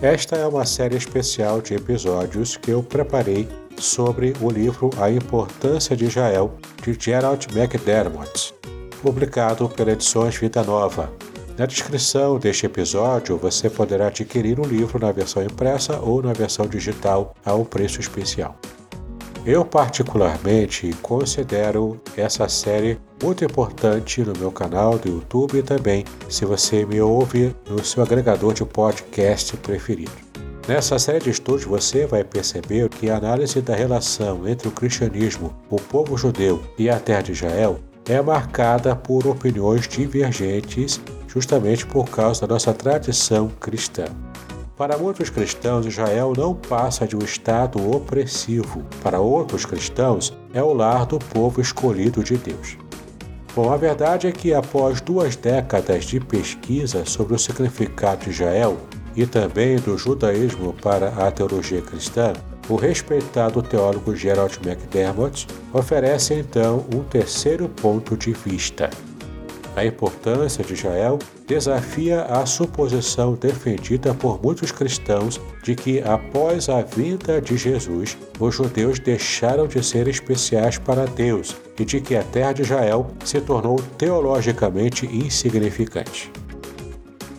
Esta 0.00 0.36
é 0.36 0.46
uma 0.46 0.64
série 0.64 0.94
especial 0.94 1.60
de 1.60 1.74
episódios 1.74 2.56
que 2.56 2.70
eu 2.70 2.84
preparei 2.84 3.48
sobre 3.76 4.32
o 4.40 4.48
livro 4.48 4.90
A 4.96 5.10
Importância 5.10 5.96
de 5.96 6.04
Israel, 6.04 6.54
de 6.84 6.96
Gerald 6.96 7.48
McDermott, 7.52 8.54
publicado 9.02 9.68
pela 9.68 9.90
Edições 9.90 10.36
Vida 10.36 10.62
Nova. 10.62 11.12
Na 11.58 11.66
descrição 11.66 12.38
deste 12.38 12.64
episódio 12.64 13.36
você 13.36 13.68
poderá 13.68 14.06
adquirir 14.06 14.60
o 14.60 14.64
livro 14.64 15.00
na 15.00 15.10
versão 15.10 15.42
impressa 15.42 15.98
ou 15.98 16.22
na 16.22 16.32
versão 16.32 16.68
digital 16.68 17.34
a 17.44 17.52
um 17.56 17.64
preço 17.64 17.98
especial. 17.98 18.56
Eu, 19.48 19.64
particularmente, 19.64 20.94
considero 21.00 21.98
essa 22.14 22.46
série 22.50 23.00
muito 23.22 23.42
importante 23.42 24.20
no 24.20 24.38
meu 24.38 24.52
canal 24.52 24.98
do 24.98 25.08
YouTube 25.08 25.56
e 25.56 25.62
também 25.62 26.04
se 26.28 26.44
você 26.44 26.84
me 26.84 27.00
ouve 27.00 27.56
no 27.66 27.82
seu 27.82 28.02
agregador 28.02 28.52
de 28.52 28.62
podcast 28.66 29.56
preferido. 29.56 30.12
Nessa 30.68 30.98
série 30.98 31.20
de 31.20 31.30
estudos 31.30 31.64
você 31.64 32.04
vai 32.04 32.22
perceber 32.22 32.90
que 32.90 33.08
a 33.08 33.16
análise 33.16 33.62
da 33.62 33.74
relação 33.74 34.46
entre 34.46 34.68
o 34.68 34.70
cristianismo, 34.70 35.56
o 35.70 35.76
povo 35.76 36.14
judeu 36.18 36.62
e 36.78 36.90
a 36.90 37.00
terra 37.00 37.22
de 37.22 37.32
Israel 37.32 37.80
é 38.06 38.20
marcada 38.20 38.94
por 38.94 39.26
opiniões 39.26 39.88
divergentes 39.88 41.00
justamente 41.26 41.86
por 41.86 42.10
causa 42.10 42.42
da 42.42 42.52
nossa 42.52 42.74
tradição 42.74 43.48
cristã. 43.58 44.04
Para 44.78 44.96
muitos 44.96 45.28
cristãos, 45.28 45.84
Israel 45.84 46.32
não 46.36 46.54
passa 46.54 47.04
de 47.04 47.16
um 47.16 47.18
estado 47.18 47.84
opressivo. 47.90 48.84
Para 49.02 49.18
outros 49.18 49.66
cristãos, 49.66 50.32
é 50.54 50.62
o 50.62 50.72
lar 50.72 51.04
do 51.04 51.18
povo 51.18 51.60
escolhido 51.60 52.22
de 52.22 52.36
Deus. 52.36 52.78
Bom, 53.56 53.72
a 53.72 53.76
verdade 53.76 54.28
é 54.28 54.32
que 54.32 54.54
após 54.54 55.00
duas 55.00 55.34
décadas 55.34 56.04
de 56.04 56.20
pesquisa 56.20 57.04
sobre 57.04 57.34
o 57.34 57.38
significado 57.40 58.26
de 58.26 58.30
Israel 58.30 58.76
e 59.16 59.26
também 59.26 59.80
do 59.80 59.98
judaísmo 59.98 60.72
para 60.74 61.08
a 61.08 61.28
teologia 61.32 61.82
cristã, 61.82 62.32
o 62.68 62.76
respeitado 62.76 63.60
teólogo 63.60 64.14
Gerald 64.14 64.60
McDermott 64.64 65.48
oferece 65.72 66.34
então 66.34 66.86
um 66.94 67.02
terceiro 67.02 67.68
ponto 67.68 68.16
de 68.16 68.32
vista. 68.32 68.88
A 69.76 69.84
importância 69.84 70.64
de 70.64 70.74
Israel 70.74 71.18
desafia 71.46 72.22
a 72.22 72.44
suposição 72.44 73.34
defendida 73.34 74.12
por 74.12 74.42
muitos 74.42 74.72
cristãos 74.72 75.40
de 75.62 75.74
que, 75.74 76.00
após 76.02 76.68
a 76.68 76.82
vinda 76.82 77.40
de 77.40 77.56
Jesus, 77.56 78.16
os 78.40 78.54
judeus 78.54 78.98
deixaram 78.98 79.66
de 79.66 79.82
ser 79.84 80.08
especiais 80.08 80.78
para 80.78 81.06
Deus 81.06 81.56
e 81.78 81.84
de 81.84 82.00
que 82.00 82.16
a 82.16 82.22
terra 82.22 82.52
de 82.52 82.62
Israel 82.62 83.10
se 83.24 83.40
tornou 83.40 83.76
teologicamente 83.96 85.06
insignificante. 85.06 86.30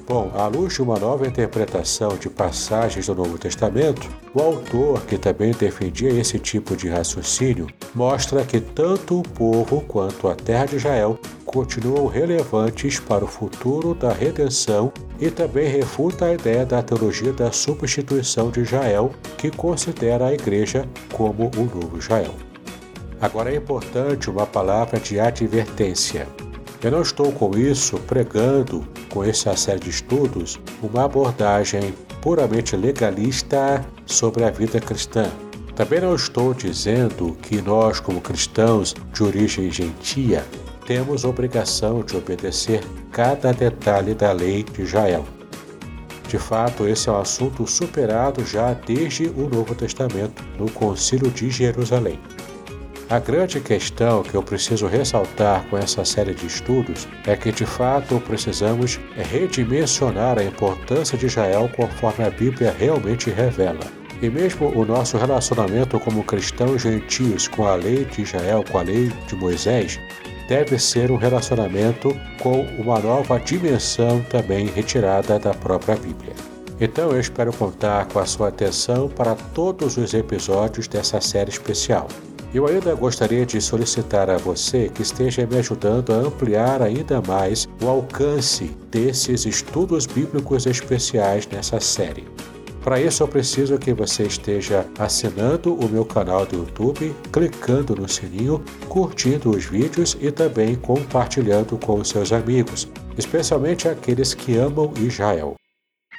Bom, 0.10 0.32
à 0.34 0.48
luz 0.48 0.74
de 0.74 0.82
uma 0.82 0.98
nova 0.98 1.28
interpretação 1.28 2.18
de 2.18 2.32
passagens 2.32 3.06
do 3.06 3.14
Novo 3.14 3.38
Testamento, 3.38 4.10
o 4.34 4.42
autor, 4.42 5.06
que 5.06 5.20
também 5.20 5.52
defendia 5.52 6.10
esse 6.10 6.40
tipo 6.40 6.76
de 6.76 6.90
raciocínio, 6.90 7.68
mostra 7.94 8.44
que 8.44 8.60
tanto 8.60 9.20
o 9.20 9.22
povo 9.22 9.82
quanto 9.82 10.28
a 10.28 10.34
terra 10.34 10.66
de 10.66 10.78
Israel 10.78 11.20
continuam 11.46 12.08
relevantes 12.08 13.00
para 13.00 13.24
o 13.24 13.28
futuro 13.28 13.94
da 13.94 14.12
redenção 14.12 14.92
e 15.20 15.30
também 15.30 15.70
refuta 15.70 16.26
a 16.26 16.34
ideia 16.34 16.66
da 16.66 16.82
teologia 16.82 17.32
da 17.32 17.52
substituição 17.52 18.50
de 18.50 18.62
Israel, 18.62 19.12
que 19.38 19.52
considera 19.52 20.26
a 20.26 20.34
igreja 20.34 20.90
como 21.14 21.52
o 21.56 21.66
novo 21.66 22.00
Israel. 22.00 22.34
Agora 23.22 23.54
é 23.54 23.58
importante 23.58 24.28
uma 24.28 24.48
palavra 24.48 25.00
de 25.00 25.20
advertência. 25.20 26.26
Eu 26.82 26.92
não 26.92 27.02
estou 27.02 27.30
com 27.34 27.58
isso 27.58 28.00
pregando, 28.00 28.88
com 29.10 29.22
essa 29.22 29.54
série 29.58 29.82
de 29.82 29.90
estudos, 29.90 30.58
uma 30.82 31.04
abordagem 31.04 31.94
puramente 32.22 32.74
legalista 32.74 33.86
sobre 34.06 34.46
a 34.46 34.50
vida 34.50 34.80
cristã. 34.80 35.30
Também 35.76 36.00
não 36.00 36.16
estou 36.16 36.54
dizendo 36.54 37.38
que 37.42 37.62
nós, 37.62 38.00
como 38.00 38.22
cristãos 38.22 38.96
de 39.14 39.24
origem 39.24 39.70
gentia, 39.70 40.46
temos 40.86 41.26
obrigação 41.26 42.02
de 42.02 42.16
obedecer 42.16 42.82
cada 43.12 43.52
detalhe 43.52 44.14
da 44.14 44.32
lei 44.32 44.64
de 44.64 44.82
Israel. 44.82 45.26
De 46.30 46.38
fato, 46.38 46.88
esse 46.88 47.10
é 47.10 47.12
um 47.12 47.20
assunto 47.20 47.68
superado 47.68 48.46
já 48.46 48.74
desde 48.74 49.28
o 49.28 49.50
Novo 49.50 49.76
Testamento, 49.76 50.44
no 50.58 50.72
Concílio 50.72 51.30
de 51.30 51.50
Jerusalém. 51.50 52.20
A 53.10 53.18
grande 53.18 53.60
questão 53.60 54.22
que 54.22 54.36
eu 54.36 54.44
preciso 54.44 54.86
ressaltar 54.86 55.66
com 55.68 55.76
essa 55.76 56.06
série 56.06 56.36
de 56.36 56.46
estudos 56.46 57.08
é 57.26 57.36
que 57.36 57.52
de 57.52 57.66
fato 57.66 58.20
precisamos 58.20 59.00
redimensionar 59.16 60.38
a 60.38 60.44
importância 60.44 61.18
de 61.18 61.26
Israel 61.26 61.68
conforme 61.76 62.24
a 62.24 62.30
Bíblia 62.30 62.72
realmente 62.78 63.32
revela. 63.32 63.80
E 64.22 64.30
mesmo 64.30 64.68
o 64.78 64.86
nosso 64.86 65.18
relacionamento 65.18 66.00
como 66.00 66.24
cristãos 66.24 66.84
gentios 66.84 67.48
com 67.48 67.66
a 67.66 67.74
lei 67.74 68.06
de 68.06 68.22
Israel, 68.22 68.64
com 68.72 68.78
a 68.78 68.84
lei 68.84 69.12
de 69.26 69.36
Moisés, 69.36 70.00
deve 70.48 70.78
ser 70.78 71.10
um 71.10 71.18
relacionamento 71.18 72.16
com 72.40 72.62
uma 72.78 73.00
nova 73.00 73.40
dimensão 73.40 74.22
também 74.30 74.68
retirada 74.68 75.40
da 75.40 75.56
própria 75.56 75.96
Bíblia. 75.96 76.36
Então 76.80 77.10
eu 77.10 77.20
espero 77.20 77.52
contar 77.54 78.06
com 78.06 78.20
a 78.20 78.26
sua 78.28 78.50
atenção 78.50 79.10
para 79.10 79.34
todos 79.34 79.98
os 79.98 80.14
episódios 80.14 80.88
dessa 80.88 81.20
série 81.20 81.50
especial. 81.50 82.08
Eu 82.52 82.66
ainda 82.66 82.96
gostaria 82.96 83.46
de 83.46 83.62
solicitar 83.62 84.28
a 84.28 84.38
você 84.38 84.90
que 84.90 85.04
esteja 85.04 85.46
me 85.46 85.58
ajudando 85.60 86.12
a 86.12 86.16
ampliar 86.16 86.82
ainda 86.82 87.22
mais 87.22 87.70
o 87.80 87.88
alcance 87.88 88.76
desses 88.90 89.46
estudos 89.46 90.08
bíblicos 90.08 90.66
especiais 90.66 91.48
nessa 91.48 91.80
série. 91.80 92.26
Para 92.82 93.00
isso, 93.00 93.22
eu 93.22 93.28
preciso 93.28 93.78
que 93.78 93.94
você 93.94 94.24
esteja 94.24 94.84
assinando 94.98 95.76
o 95.76 95.88
meu 95.88 96.04
canal 96.04 96.44
do 96.46 96.56
YouTube, 96.56 97.14
clicando 97.32 97.96
no 97.96 98.10
sininho, 98.10 98.64
curtindo 98.88 99.52
os 99.52 99.66
vídeos 99.66 100.18
e 100.20 100.32
também 100.32 100.76
compartilhando 100.76 101.78
com 101.78 102.04
seus 102.04 102.32
amigos, 102.32 102.88
especialmente 103.16 103.88
aqueles 103.88 104.34
que 104.34 104.58
amam 104.58 104.92
Israel. 104.98 105.59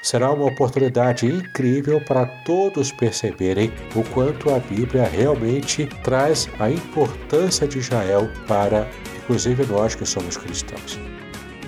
Será 0.03 0.33
uma 0.33 0.47
oportunidade 0.47 1.27
incrível 1.27 2.03
para 2.03 2.25
todos 2.45 2.91
perceberem 2.91 3.71
o 3.95 4.03
quanto 4.15 4.49
a 4.49 4.59
Bíblia 4.59 5.05
realmente 5.05 5.87
traz 6.03 6.49
a 6.59 6.71
importância 6.71 7.69
de 7.69 7.79
Israel 7.79 8.31
para, 8.49 8.89
inclusive, 9.23 9.67
nós 9.67 9.95
que 9.95 10.07
somos 10.07 10.39
cristãos. 10.39 10.99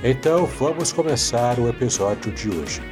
Então, 0.03 0.47
vamos 0.47 0.92
começar 0.92 1.59
o 1.59 1.69
episódio 1.69 2.32
de 2.32 2.48
hoje. 2.48 2.82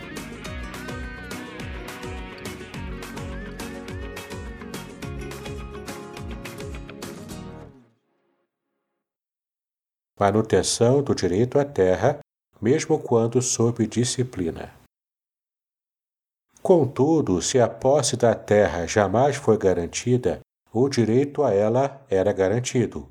Manutenção 10.18 11.02
do 11.02 11.14
direito 11.14 11.58
à 11.58 11.64
terra, 11.64 12.18
mesmo 12.60 12.98
quando 12.98 13.40
sob 13.40 13.86
disciplina. 13.86 14.79
Contudo, 16.62 17.40
se 17.40 17.58
a 17.58 17.68
posse 17.68 18.16
da 18.16 18.34
terra 18.34 18.86
jamais 18.86 19.36
foi 19.36 19.56
garantida, 19.56 20.40
o 20.72 20.88
direito 20.88 21.42
a 21.42 21.52
ela 21.52 22.04
era 22.08 22.32
garantido. 22.32 23.08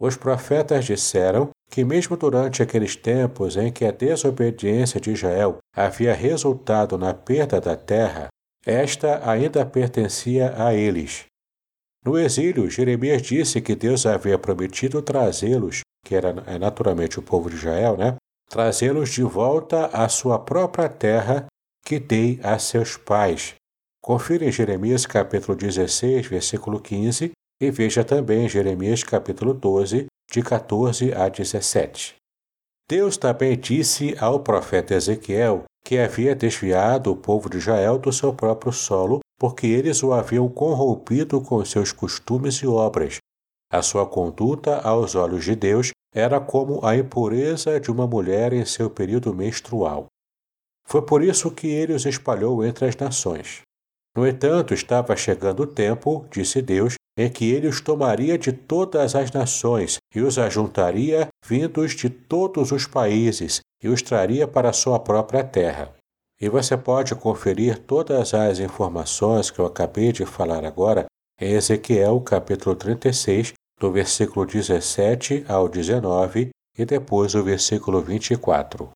Os 0.00 0.16
profetas 0.16 0.84
disseram 0.84 1.50
que, 1.70 1.84
mesmo 1.84 2.16
durante 2.16 2.62
aqueles 2.62 2.96
tempos 2.96 3.56
em 3.56 3.72
que 3.72 3.84
a 3.84 3.90
desobediência 3.90 5.00
de 5.00 5.12
Israel 5.12 5.58
havia 5.74 6.14
resultado 6.14 6.96
na 6.96 7.14
perda 7.14 7.60
da 7.60 7.76
terra, 7.76 8.28
esta 8.64 9.28
ainda 9.28 9.64
pertencia 9.64 10.54
a 10.56 10.74
eles. 10.74 11.24
No 12.04 12.18
exílio, 12.18 12.70
Jeremias 12.70 13.22
disse 13.22 13.60
que 13.60 13.74
Deus 13.74 14.06
havia 14.06 14.38
prometido 14.38 15.02
trazê-los, 15.02 15.80
que 16.04 16.14
era 16.14 16.42
é, 16.46 16.58
naturalmente 16.58 17.18
o 17.18 17.22
povo 17.22 17.50
de 17.50 17.56
Israel, 17.56 17.96
né? 17.96 18.16
Trazê-los 18.48 19.10
de 19.10 19.22
volta 19.22 19.86
à 19.86 20.08
sua 20.08 20.38
própria 20.38 20.88
terra 20.88 21.46
que 21.84 21.98
dei 21.98 22.40
a 22.42 22.58
seus 22.58 22.96
pais. 22.96 23.54
Confira 24.02 24.44
em 24.44 24.52
Jeremias 24.52 25.06
capítulo 25.06 25.56
16, 25.56 26.26
versículo 26.26 26.80
15 26.80 27.32
e 27.60 27.70
veja 27.70 28.02
também 28.02 28.48
Jeremias 28.48 29.02
capítulo 29.02 29.52
12, 29.52 30.06
de 30.30 30.42
14 30.42 31.12
a 31.12 31.28
17. 31.28 32.14
Deus 32.88 33.16
também 33.16 33.58
disse 33.58 34.16
ao 34.18 34.40
profeta 34.40 34.94
Ezequiel 34.94 35.64
que 35.84 35.98
havia 35.98 36.34
desviado 36.34 37.12
o 37.12 37.16
povo 37.16 37.50
de 37.50 37.58
Israel 37.58 37.98
do 37.98 38.12
seu 38.12 38.32
próprio 38.32 38.72
solo, 38.72 39.20
porque 39.38 39.66
eles 39.66 40.02
o 40.02 40.12
haviam 40.12 40.48
corrompido 40.48 41.40
com 41.40 41.64
seus 41.64 41.92
costumes 41.92 42.56
e 42.56 42.66
obras. 42.66 43.18
A 43.72 43.82
sua 43.82 44.06
conduta 44.06 44.80
aos 44.80 45.14
olhos 45.14 45.44
de 45.44 45.54
Deus 45.54 45.90
era 46.12 46.40
como 46.40 46.84
a 46.84 46.96
impureza 46.96 47.78
de 47.78 47.90
uma 47.90 48.06
mulher 48.06 48.52
em 48.52 48.64
seu 48.64 48.90
período 48.90 49.32
menstrual. 49.32 50.06
Foi 50.90 51.02
por 51.02 51.22
isso 51.22 51.52
que 51.52 51.68
ele 51.68 51.92
os 51.92 52.04
espalhou 52.04 52.64
entre 52.64 52.86
as 52.86 52.96
nações. 52.96 53.60
No 54.16 54.26
entanto, 54.26 54.74
estava 54.74 55.16
chegando 55.16 55.62
o 55.62 55.66
tempo, 55.66 56.26
disse 56.32 56.60
Deus, 56.60 56.94
em 57.16 57.30
que 57.30 57.52
ele 57.52 57.68
os 57.68 57.80
tomaria 57.80 58.36
de 58.36 58.52
todas 58.52 59.14
as 59.14 59.30
nações 59.30 59.98
e 60.12 60.20
os 60.20 60.36
ajuntaria 60.36 61.28
vindos 61.46 61.92
de 61.94 62.10
todos 62.10 62.72
os 62.72 62.86
países 62.86 63.60
e 63.82 63.88
os 63.88 64.02
traria 64.02 64.48
para 64.48 64.70
a 64.70 64.72
sua 64.72 64.98
própria 64.98 65.44
terra. 65.44 65.94
E 66.40 66.48
você 66.48 66.76
pode 66.76 67.14
conferir 67.14 67.78
todas 67.78 68.34
as 68.34 68.58
informações 68.58 69.50
que 69.50 69.60
eu 69.60 69.66
acabei 69.66 70.10
de 70.10 70.26
falar 70.26 70.64
agora 70.64 71.04
em 71.40 71.52
Ezequiel 71.52 72.20
capítulo 72.20 72.74
36, 72.74 73.52
do 73.78 73.92
versículo 73.92 74.44
17 74.44 75.44
ao 75.46 75.68
19 75.68 76.48
e 76.76 76.84
depois 76.84 77.34
o 77.34 77.44
versículo 77.44 78.00
24. 78.00 78.90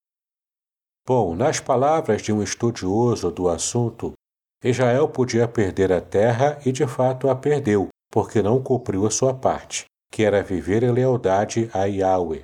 Bom, 1.07 1.35
nas 1.37 1.61
palavras 1.61 2.23
de 2.23 2.33
um 2.33 2.43
estudioso 2.43 3.31
do 3.31 3.47
assunto, 3.51 4.15
Israel 4.65 5.07
podia 5.07 5.47
perder 5.47 5.93
a 5.93 6.01
terra 6.01 6.59
e 6.65 6.73
de 6.73 6.87
fato 6.87 7.29
a 7.29 7.37
perdeu, 7.37 7.89
porque 8.11 8.43
não 8.43 8.63
cumpriu 8.63 9.07
a 9.07 9.11
sua 9.11 9.35
parte, 9.35 9.85
que 10.11 10.25
era 10.25 10.43
viver 10.43 10.83
em 10.83 10.91
lealdade 10.91 11.69
a 11.75 11.85
Yahweh. 11.85 12.41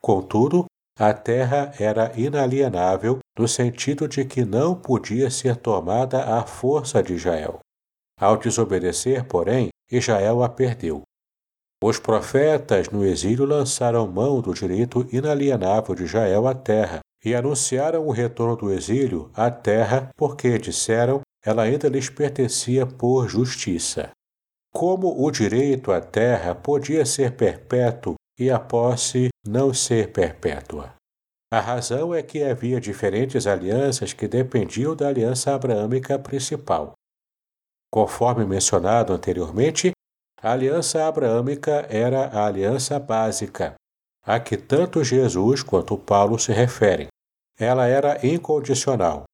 Contudo, 0.00 0.64
a 0.98 1.12
terra 1.12 1.70
era 1.78 2.18
inalienável 2.18 3.18
no 3.38 3.46
sentido 3.46 4.08
de 4.08 4.24
que 4.24 4.42
não 4.42 4.74
podia 4.74 5.30
ser 5.30 5.56
tomada 5.56 6.38
à 6.38 6.46
força 6.46 7.02
de 7.02 7.12
Israel. 7.12 7.58
Ao 8.18 8.38
desobedecer, 8.38 9.26
porém, 9.26 9.68
Israel 9.90 10.42
a 10.42 10.48
perdeu. 10.48 11.02
Os 11.84 11.98
profetas 11.98 12.88
no 12.88 13.04
exílio 13.04 13.44
lançaram 13.44 14.06
mão 14.06 14.40
do 14.40 14.54
direito 14.54 15.06
inalienável 15.12 15.94
de 15.94 16.04
Israel 16.04 16.46
à 16.46 16.54
terra 16.54 17.00
e 17.24 17.34
anunciaram 17.34 18.06
o 18.06 18.10
retorno 18.10 18.56
do 18.56 18.72
exílio 18.72 19.30
à 19.34 19.50
terra 19.50 20.10
porque, 20.16 20.58
disseram, 20.58 21.20
ela 21.44 21.62
ainda 21.62 21.88
lhes 21.88 22.08
pertencia 22.08 22.86
por 22.86 23.28
justiça. 23.28 24.10
Como 24.72 25.24
o 25.24 25.30
direito 25.30 25.92
à 25.92 26.00
terra 26.00 26.54
podia 26.54 27.04
ser 27.04 27.36
perpétuo 27.36 28.14
e 28.38 28.50
a 28.50 28.58
posse 28.58 29.28
não 29.46 29.72
ser 29.74 30.12
perpétua? 30.12 30.94
A 31.52 31.60
razão 31.60 32.14
é 32.14 32.22
que 32.22 32.42
havia 32.42 32.80
diferentes 32.80 33.46
alianças 33.46 34.14
que 34.14 34.26
dependiam 34.26 34.96
da 34.96 35.08
aliança 35.08 35.54
abraâmica 35.54 36.18
principal. 36.18 36.94
Conforme 37.92 38.46
mencionado 38.46 39.12
anteriormente, 39.12 39.92
a 40.40 40.52
aliança 40.52 41.06
abraâmica 41.06 41.86
era 41.90 42.28
a 42.28 42.46
aliança 42.46 42.98
básica, 42.98 43.74
a 44.24 44.38
que 44.38 44.56
tanto 44.56 45.02
Jesus 45.02 45.62
quanto 45.62 45.98
Paulo 45.98 46.38
se 46.38 46.52
referem. 46.52 47.08
Ela 47.58 47.86
era 47.86 48.24
incondicional. 48.26 49.24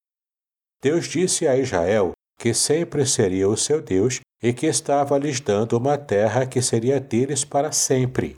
Deus 0.82 1.06
disse 1.06 1.46
a 1.46 1.56
Israel 1.56 2.12
que 2.38 2.54
sempre 2.54 3.04
seria 3.04 3.48
o 3.48 3.56
seu 3.56 3.82
Deus 3.82 4.20
e 4.42 4.52
que 4.52 4.66
estava 4.66 5.18
lhes 5.18 5.40
dando 5.40 5.76
uma 5.76 5.98
terra 5.98 6.46
que 6.46 6.62
seria 6.62 7.00
deles 7.00 7.44
para 7.44 7.72
sempre. 7.72 8.34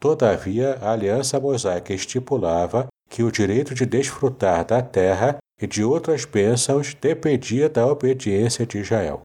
Todavia, 0.00 0.78
a 0.80 0.92
aliança 0.92 1.38
mosaica 1.38 1.92
estipulava 1.92 2.88
que 3.08 3.22
o 3.22 3.30
direito 3.30 3.74
de 3.74 3.84
desfrutar 3.84 4.64
da 4.64 4.82
terra 4.82 5.36
e 5.60 5.66
de 5.66 5.84
outras 5.84 6.24
bênçãos 6.24 6.94
dependia 6.94 7.68
da 7.68 7.86
obediência 7.86 8.66
de 8.66 8.78
Israel. 8.78 9.20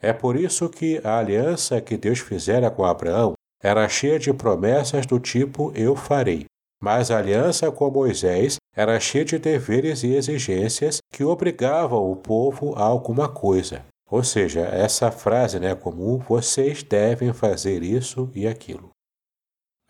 É 0.00 0.12
por 0.12 0.36
isso 0.36 0.68
que 0.68 1.00
a 1.02 1.18
aliança 1.18 1.80
que 1.80 1.96
Deus 1.96 2.18
fizera 2.18 2.70
com 2.70 2.84
Abraão 2.84 3.32
era 3.64 3.88
cheia 3.88 4.18
de 4.18 4.30
promessas 4.30 5.06
do 5.06 5.18
tipo 5.18 5.72
eu 5.74 5.96
farei. 5.96 6.44
Mas 6.82 7.10
a 7.10 7.16
aliança 7.16 7.72
com 7.72 7.90
Moisés 7.90 8.56
era 8.76 9.00
cheia 9.00 9.24
de 9.24 9.38
deveres 9.38 10.02
e 10.02 10.14
exigências 10.14 10.98
que 11.10 11.24
obrigavam 11.24 12.10
o 12.10 12.14
povo 12.14 12.74
a 12.76 12.82
alguma 12.82 13.26
coisa. 13.26 13.82
Ou 14.10 14.22
seja, 14.22 14.60
essa 14.60 15.10
frase 15.10 15.58
né, 15.58 15.74
comum, 15.74 16.18
vocês 16.18 16.82
devem 16.82 17.32
fazer 17.32 17.82
isso 17.82 18.30
e 18.34 18.46
aquilo. 18.46 18.90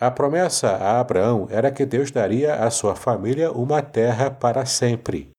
A 0.00 0.08
promessa 0.08 0.68
a 0.68 1.00
Abraão 1.00 1.48
era 1.50 1.72
que 1.72 1.84
Deus 1.84 2.12
daria 2.12 2.54
à 2.54 2.70
sua 2.70 2.94
família 2.94 3.50
uma 3.50 3.82
terra 3.82 4.30
para 4.30 4.64
sempre. 4.64 5.33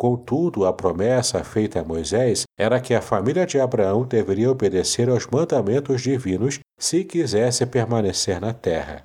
Contudo, 0.00 0.64
a 0.64 0.72
promessa 0.72 1.44
feita 1.44 1.80
a 1.80 1.84
Moisés 1.84 2.44
era 2.58 2.80
que 2.80 2.94
a 2.94 3.02
família 3.02 3.44
de 3.44 3.60
Abraão 3.60 4.02
deveria 4.02 4.50
obedecer 4.50 5.10
aos 5.10 5.26
mandamentos 5.26 6.00
divinos 6.00 6.58
se 6.78 7.04
quisesse 7.04 7.66
permanecer 7.66 8.40
na 8.40 8.54
terra. 8.54 9.02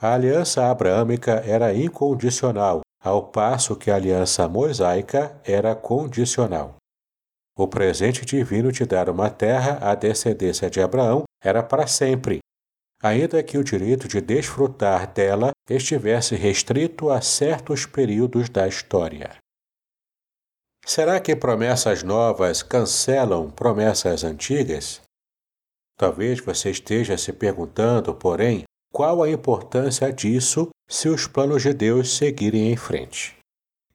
A 0.00 0.14
aliança 0.14 0.70
abraâmica 0.70 1.42
era 1.44 1.74
incondicional, 1.74 2.82
ao 3.02 3.32
passo 3.32 3.74
que 3.74 3.90
a 3.90 3.96
aliança 3.96 4.46
mosaica 4.46 5.36
era 5.44 5.74
condicional. 5.74 6.76
O 7.58 7.66
presente 7.66 8.24
divino 8.24 8.70
de 8.70 8.86
dar 8.86 9.10
uma 9.10 9.28
terra 9.28 9.80
à 9.82 9.92
descendência 9.96 10.70
de 10.70 10.80
Abraão 10.80 11.24
era 11.42 11.64
para 11.64 11.88
sempre, 11.88 12.38
ainda 13.02 13.42
que 13.42 13.58
o 13.58 13.64
direito 13.64 14.06
de 14.06 14.20
desfrutar 14.20 15.12
dela 15.12 15.50
estivesse 15.68 16.36
restrito 16.36 17.10
a 17.10 17.20
certos 17.20 17.86
períodos 17.86 18.48
da 18.48 18.68
história. 18.68 19.41
Será 20.84 21.20
que 21.20 21.36
promessas 21.36 22.02
novas 22.02 22.62
cancelam 22.62 23.50
promessas 23.50 24.24
antigas? 24.24 25.00
Talvez 25.96 26.40
você 26.40 26.70
esteja 26.70 27.16
se 27.16 27.32
perguntando, 27.32 28.14
porém, 28.14 28.64
qual 28.92 29.22
a 29.22 29.30
importância 29.30 30.12
disso 30.12 30.68
se 30.88 31.08
os 31.08 31.26
planos 31.26 31.62
de 31.62 31.72
Deus 31.72 32.16
seguirem 32.16 32.70
em 32.70 32.76
frente. 32.76 33.36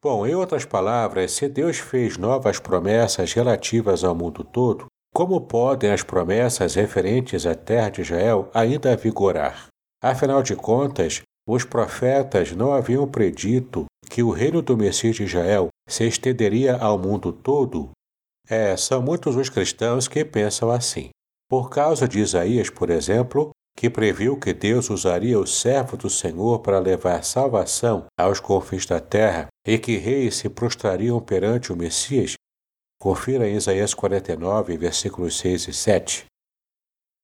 Bom, 0.02 0.26
em 0.26 0.34
outras 0.34 0.66
palavras, 0.66 1.34
se 1.34 1.48
Deus 1.50 1.78
fez 1.78 2.18
novas 2.18 2.60
promessas 2.60 3.34
relativas 3.34 4.04
ao 4.04 4.16
mundo 4.16 4.44
todo, 4.44 4.86
como 5.14 5.42
podem 5.42 5.92
as 5.92 6.04
promessas 6.04 6.76
referentes 6.76 7.46
à 7.46 7.54
terra 7.54 7.90
de 7.90 8.02
Israel 8.02 8.50
ainda 8.54 8.96
vigorar? 8.96 9.68
Afinal 10.02 10.42
de 10.42 10.56
contas, 10.56 11.22
os 11.48 11.64
profetas 11.64 12.52
não 12.52 12.74
haviam 12.74 13.08
predito 13.08 13.86
que 14.10 14.22
o 14.22 14.32
reino 14.32 14.62
do 14.62 14.76
Messias 14.76 15.16
de 15.16 15.24
Israel 15.24 15.70
se 15.88 16.06
estenderia 16.06 16.76
ao 16.76 17.00
mundo 17.00 17.32
todo? 17.32 17.92
É, 18.50 18.76
são 18.76 19.02
muitos 19.02 19.36
os 19.36 19.50
cristãos 19.50 20.08
que 20.08 20.24
pensam 20.26 20.70
assim. 20.70 21.10
Por 21.50 21.70
causa 21.70 22.08
de 22.08 22.20
Isaías, 22.20 22.70
por 22.70 22.90
exemplo, 22.90 23.52
que 23.78 23.90
previu 23.90 24.38
que 24.38 24.54
Deus 24.54 24.90
usaria 24.90 25.40
o 25.40 25.48
servo 25.48 25.96
do 25.96 26.10
Senhor 26.10 26.60
para 26.60 26.80
levar 26.80 27.24
salvação 27.24 28.06
aos 28.20 28.40
confins 28.40 28.86
da 28.86 29.00
terra 29.00 29.48
e 29.66 29.78
que 29.78 29.98
reis 29.98 30.36
se 30.36 30.50
prostrariam 30.50 31.20
perante 31.22 31.72
o 31.72 31.76
Messias, 31.76 32.36
Confira 33.00 33.48
em 33.48 33.56
Isaías 33.56 33.94
49, 33.94 34.76
versículos 34.76 35.38
6 35.38 35.68
e 35.68 35.74
7. 35.74 36.26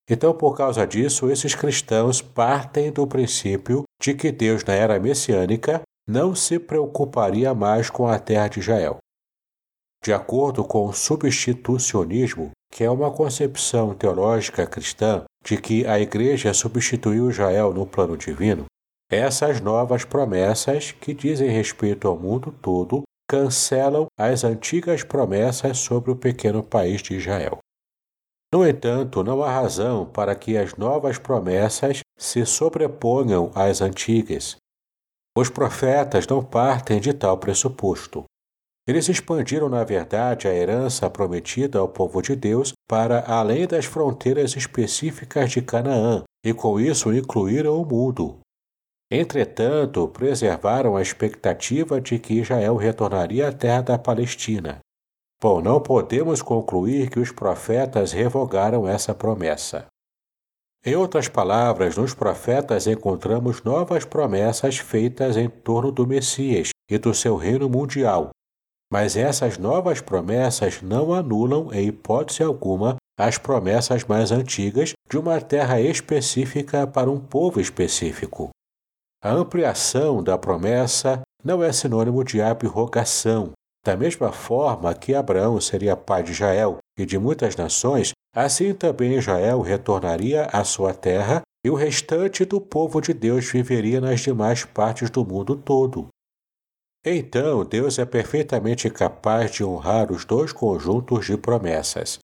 Então, 0.10 0.34
por 0.34 0.56
causa 0.56 0.86
disso, 0.86 1.30
esses 1.30 1.56
cristãos 1.56 2.22
partem 2.22 2.92
do 2.92 3.08
princípio 3.08 3.84
de 4.02 4.14
que 4.14 4.32
Deus, 4.32 4.64
na 4.64 4.74
era 4.74 5.00
messiânica, 5.00 5.82
não 6.08 6.36
se 6.36 6.60
preocuparia 6.60 7.54
mais 7.54 7.90
com 7.90 8.08
a 8.08 8.20
terra 8.20 8.50
de 8.50 8.60
Israel. 8.60 8.98
De 10.04 10.12
acordo 10.12 10.66
com 10.66 10.86
o 10.88 10.94
substitucionismo, 10.94 12.52
que 12.70 12.84
é 12.84 12.90
uma 12.90 13.12
concepção 13.12 13.94
teológica 13.94 14.68
cristã 14.68 15.24
de 15.46 15.56
que 15.56 15.88
a 15.88 15.98
Igreja 16.00 16.54
substituiu 16.54 17.30
Israel 17.30 17.74
no 17.74 17.86
plano 17.86 18.18
divino, 18.18 18.66
essas 19.10 19.62
novas 19.62 20.04
promessas, 20.04 20.92
que 20.92 21.14
dizem 21.14 21.50
respeito 21.50 22.08
ao 22.08 22.18
mundo 22.18 22.54
todo, 22.62 23.04
cancelam 23.30 24.08
as 24.18 24.44
antigas 24.44 25.04
promessas 25.04 25.78
sobre 25.78 26.12
o 26.12 26.16
pequeno 26.16 26.64
país 26.64 27.02
de 27.02 27.16
Israel. 27.16 27.60
No 28.54 28.68
entanto, 28.68 29.24
não 29.24 29.42
há 29.42 29.52
razão 29.52 30.06
para 30.06 30.36
que 30.36 30.56
as 30.56 30.76
novas 30.76 31.18
promessas 31.18 32.02
se 32.16 32.46
sobreponham 32.46 33.50
às 33.56 33.82
antigas. 33.82 34.58
Os 35.36 35.50
profetas 35.50 36.28
não 36.28 36.44
partem 36.44 37.00
de 37.00 37.14
tal 37.14 37.36
pressuposto. 37.40 38.26
Eles 38.88 39.10
expandiram, 39.10 39.68
na 39.70 39.84
verdade, 39.84 40.48
a 40.48 40.54
herança 40.54 41.10
prometida 41.10 41.80
ao 41.80 41.90
povo 41.90 42.22
de 42.22 42.36
Deus 42.36 42.74
para 42.88 43.24
além 43.26 43.66
das 43.66 43.86
fronteiras 43.86 44.56
específicas 44.56 45.50
de 45.50 45.64
Canaã, 45.64 46.22
e 46.46 46.54
com 46.54 46.80
isso 46.80 47.12
incluíram 47.12 47.82
o 47.82 47.84
mundo, 47.84 48.38
Entretanto, 49.12 50.08
preservaram 50.08 50.96
a 50.96 51.02
expectativa 51.02 52.02
de 52.02 52.18
que 52.18 52.40
Israel 52.40 52.76
retornaria 52.76 53.48
à 53.48 53.52
terra 53.52 53.82
da 53.82 53.98
Palestina. 53.98 54.80
Bom, 55.44 55.60
não 55.60 55.82
podemos 55.82 56.42
concluir 56.42 57.10
que 57.10 57.20
os 57.20 57.30
profetas 57.30 58.14
revogaram 58.14 58.88
essa 58.88 59.14
promessa. 59.14 59.88
Em 60.86 60.96
outras 60.96 61.28
palavras, 61.28 61.98
nos 61.98 62.14
profetas 62.14 62.88
encontramos 62.88 63.62
novas 63.62 64.06
promessas 64.06 64.78
feitas 64.78 65.36
em 65.36 65.50
torno 65.50 65.92
do 65.92 66.08
Messias 66.08 66.70
e 66.90 66.98
do 66.98 67.14
seu 67.14 67.36
reino 67.36 67.70
mundial. 67.70 68.30
Mas 68.90 69.18
essas 69.18 69.58
novas 69.58 70.00
promessas 70.00 70.82
não 70.82 71.14
anulam, 71.14 71.74
em 71.74 71.90
hipótese 71.90 72.42
alguma, 72.42 72.96
as 73.20 73.38
promessas 73.38 74.06
mais 74.06 74.32
antigas 74.32 74.94
de 75.10 75.18
uma 75.18 75.42
terra 75.42 75.82
específica 75.82 76.88
para 76.88 77.12
um 77.12 77.20
povo 77.20 77.60
específico. 77.60 78.50
A 79.22 79.32
ampliação 79.34 80.24
da 80.24 80.38
promessa 80.38 81.22
não 81.44 81.62
é 81.62 81.74
sinônimo 81.74 82.24
de 82.24 82.42
abrogação. 82.42 83.52
Da 83.86 83.98
mesma 83.98 84.32
forma 84.32 84.94
que 84.94 85.14
Abraão 85.14 85.60
seria 85.60 85.98
pai 85.98 86.24
de 86.24 86.32
Israel 86.32 86.78
e 86.98 87.06
de 87.06 87.18
muitas 87.18 87.56
nações, 87.56 88.14
assim 88.34 88.74
também 88.74 89.16
Israel 89.16 89.62
retornaria 89.62 90.46
à 90.46 90.64
sua 90.64 90.94
terra 90.94 91.42
e 91.66 91.70
o 91.70 91.76
restante 91.76 92.46
do 92.46 92.62
povo 92.62 93.02
de 93.02 93.14
Deus 93.14 93.50
viveria 93.52 94.00
nas 94.00 94.22
demais 94.22 94.64
partes 94.64 95.10
do 95.10 95.26
mundo 95.26 95.56
todo. 95.56 96.08
Então, 97.06 97.66
Deus 97.66 98.00
é 98.00 98.06
perfeitamente 98.06 98.90
capaz 98.90 99.52
de 99.52 99.64
honrar 99.64 100.12
os 100.12 100.24
dois 100.24 100.54
conjuntos 100.54 101.26
de 101.26 101.38
promessas. 101.38 102.20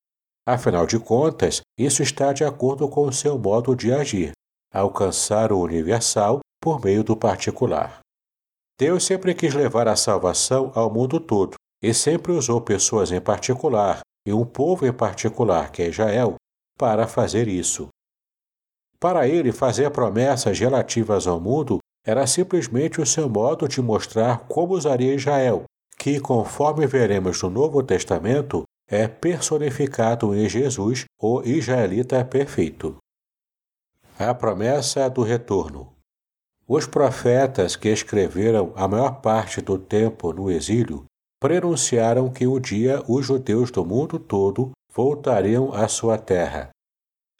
Afinal 0.46 0.86
de 0.86 0.98
contas, 0.98 1.60
isso 1.78 2.02
está 2.02 2.32
de 2.32 2.44
acordo 2.44 2.88
com 2.88 3.06
o 3.06 3.12
seu 3.12 3.38
modo 3.38 3.76
de 3.76 3.92
agir, 3.92 4.32
alcançar 4.72 5.52
o 5.52 5.60
universal 5.60 6.40
por 6.62 6.82
meio 6.82 7.04
do 7.04 7.14
particular. 7.14 8.00
Deus 8.80 9.04
sempre 9.04 9.34
quis 9.34 9.52
levar 9.52 9.86
a 9.88 9.94
salvação 9.94 10.72
ao 10.74 10.90
mundo 10.90 11.20
todo 11.20 11.52
e 11.82 11.92
sempre 11.92 12.32
usou 12.32 12.62
pessoas 12.62 13.12
em 13.12 13.20
particular 13.20 14.00
e 14.26 14.32
um 14.32 14.46
povo 14.46 14.86
em 14.86 14.92
particular, 14.92 15.70
que 15.70 15.82
é 15.82 15.88
Israel, 15.88 16.36
para 16.78 17.06
fazer 17.06 17.46
isso. 17.46 17.88
Para 18.98 19.28
ele, 19.28 19.52
fazer 19.52 19.90
promessas 19.90 20.58
relativas 20.58 21.26
ao 21.26 21.38
mundo 21.38 21.76
era 22.06 22.26
simplesmente 22.26 23.02
o 23.02 23.06
seu 23.06 23.28
modo 23.28 23.68
de 23.68 23.82
mostrar 23.82 24.46
como 24.48 24.72
usaria 24.72 25.14
Israel, 25.14 25.64
que, 25.98 26.18
conforme 26.18 26.86
veremos 26.86 27.42
no 27.42 27.50
Novo 27.50 27.82
Testamento, 27.82 28.62
é 28.88 29.06
personificado 29.06 30.34
em 30.34 30.48
Jesus, 30.48 31.04
o 31.20 31.42
israelita 31.42 32.24
perfeito. 32.24 32.96
A 34.18 34.32
promessa 34.32 35.06
do 35.10 35.22
retorno. 35.22 35.99
Os 36.72 36.86
profetas 36.86 37.74
que 37.74 37.88
escreveram 37.88 38.72
a 38.76 38.86
maior 38.86 39.20
parte 39.20 39.60
do 39.60 39.76
tempo 39.76 40.32
no 40.32 40.48
exílio 40.48 41.04
prenunciaram 41.40 42.30
que 42.30 42.46
um 42.46 42.60
dia 42.60 43.02
os 43.08 43.26
judeus 43.26 43.72
do 43.72 43.84
mundo 43.84 44.20
todo 44.20 44.70
voltariam 44.94 45.74
à 45.74 45.88
sua 45.88 46.16
terra. 46.16 46.70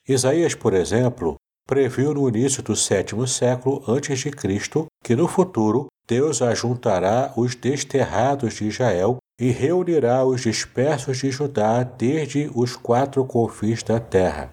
Isaías, 0.09 0.57
por 0.57 0.75
exemplo, 0.75 1.37
previu 1.65 2.13
no 2.13 2.29
início 2.29 2.61
do 2.61 2.75
sétimo 2.75 3.25
século 3.25 3.85
antes 3.87 4.19
de 4.19 4.33
Cristo 4.33 4.87
que 5.01 5.15
no 5.15 5.29
futuro 5.29 5.87
Deus 6.09 6.43
ajuntará 6.43 7.33
os 7.37 7.55
desterrados 7.55 8.55
de 8.55 8.67
Israel 8.67 9.19
e 9.41 9.53
reunirá 9.53 10.25
os 10.25 10.41
dispersos 10.41 11.19
de 11.19 11.31
Judá 11.31 11.85
desde 11.85 12.51
os 12.53 12.75
quatro 12.75 13.25
confins 13.25 13.85
da 13.85 14.01
terra. 14.01 14.51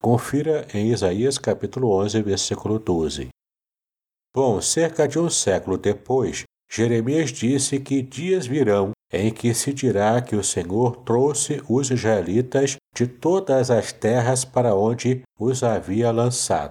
Confira 0.00 0.68
em 0.72 0.92
Isaías 0.92 1.36
capítulo 1.36 1.90
11, 1.90 2.22
versículo 2.22 2.78
12. 2.78 3.28
Bom, 4.34 4.60
cerca 4.60 5.08
de 5.08 5.18
um 5.18 5.28
século 5.28 5.76
depois, 5.76 6.44
Jeremias 6.70 7.30
disse 7.30 7.80
que 7.80 8.00
dias 8.00 8.46
virão 8.46 8.92
em 9.12 9.32
que 9.32 9.52
se 9.52 9.72
dirá 9.72 10.22
que 10.22 10.36
o 10.36 10.44
Senhor 10.44 10.98
trouxe 10.98 11.60
os 11.68 11.90
israelitas 11.90 12.76
de 12.94 13.08
todas 13.08 13.70
as 13.70 13.92
terras 13.92 14.44
para 14.44 14.74
onde 14.74 15.22
os 15.36 15.64
havia 15.64 16.12
lançado, 16.12 16.70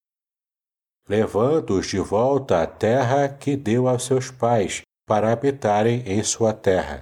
levando-os 1.07 1.87
de 1.87 1.99
volta 1.99 2.61
à 2.61 2.67
terra 2.67 3.27
que 3.27 3.57
deu 3.57 3.89
aos 3.89 4.05
seus 4.05 4.31
pais, 4.31 4.81
para 5.05 5.33
habitarem 5.33 6.03
em 6.05 6.23
sua 6.23 6.53
terra. 6.53 7.01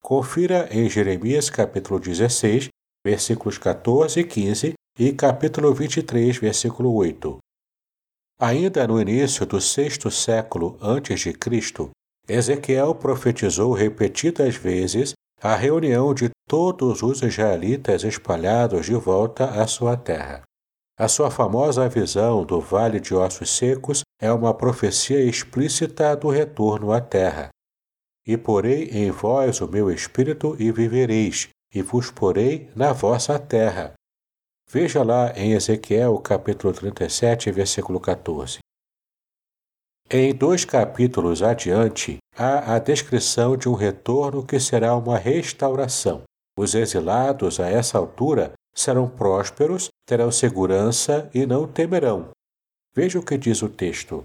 Confira 0.00 0.68
em 0.70 0.88
Jeremias 0.88 1.50
capítulo 1.50 1.98
16, 1.98 2.68
versículos 3.04 3.58
14 3.58 4.20
e 4.20 4.24
15 4.24 4.74
e 4.98 5.12
capítulo 5.12 5.74
23, 5.74 6.36
versículo 6.36 6.94
8. 6.94 7.38
Ainda 8.38 8.86
no 8.86 9.00
início 9.00 9.46
do 9.46 9.60
sexto 9.62 10.10
século 10.10 10.76
antes 10.82 11.20
de 11.20 11.32
Cristo, 11.32 11.90
Ezequiel 12.28 12.94
profetizou 12.94 13.72
repetidas 13.72 14.56
vezes 14.56 15.14
a 15.40 15.54
reunião 15.54 16.12
de 16.12 16.28
todos 16.46 17.02
os 17.02 17.22
israelitas 17.22 18.04
espalhados 18.04 18.84
de 18.84 18.94
volta 18.94 19.46
à 19.62 19.66
sua 19.66 19.96
terra. 19.96 20.42
A 20.98 21.08
sua 21.08 21.30
famosa 21.30 21.88
visão 21.88 22.44
do 22.44 22.60
Vale 22.60 23.00
de 23.00 23.14
Ossos 23.14 23.56
Secos 23.56 24.02
é 24.20 24.30
uma 24.30 24.52
profecia 24.52 25.22
explícita 25.22 26.14
do 26.14 26.28
retorno 26.28 26.92
à 26.92 27.00
terra. 27.00 27.48
E 28.26 28.36
porei 28.36 28.90
em 28.90 29.10
vós 29.10 29.62
o 29.62 29.68
meu 29.68 29.90
espírito 29.90 30.54
e 30.58 30.70
vivereis, 30.70 31.48
e 31.74 31.80
vos 31.80 32.10
porei 32.10 32.68
na 32.76 32.92
vossa 32.92 33.38
terra. 33.38 33.95
Veja 34.68 35.04
lá 35.04 35.32
em 35.38 35.52
Ezequiel 35.52 36.18
capítulo 36.18 36.74
37, 36.74 37.52
versículo 37.52 38.00
14. 38.00 38.58
Em 40.10 40.34
dois 40.34 40.64
capítulos 40.64 41.40
adiante, 41.40 42.18
há 42.36 42.74
a 42.74 42.78
descrição 42.80 43.56
de 43.56 43.68
um 43.68 43.74
retorno 43.74 44.44
que 44.44 44.58
será 44.58 44.96
uma 44.96 45.18
restauração. 45.18 46.24
Os 46.58 46.74
exilados, 46.74 47.60
a 47.60 47.68
essa 47.68 47.96
altura, 47.96 48.54
serão 48.74 49.08
prósperos, 49.08 49.88
terão 50.04 50.32
segurança 50.32 51.30
e 51.32 51.46
não 51.46 51.68
temerão. 51.68 52.30
Veja 52.92 53.20
o 53.20 53.24
que 53.24 53.38
diz 53.38 53.62
o 53.62 53.68
texto. 53.68 54.24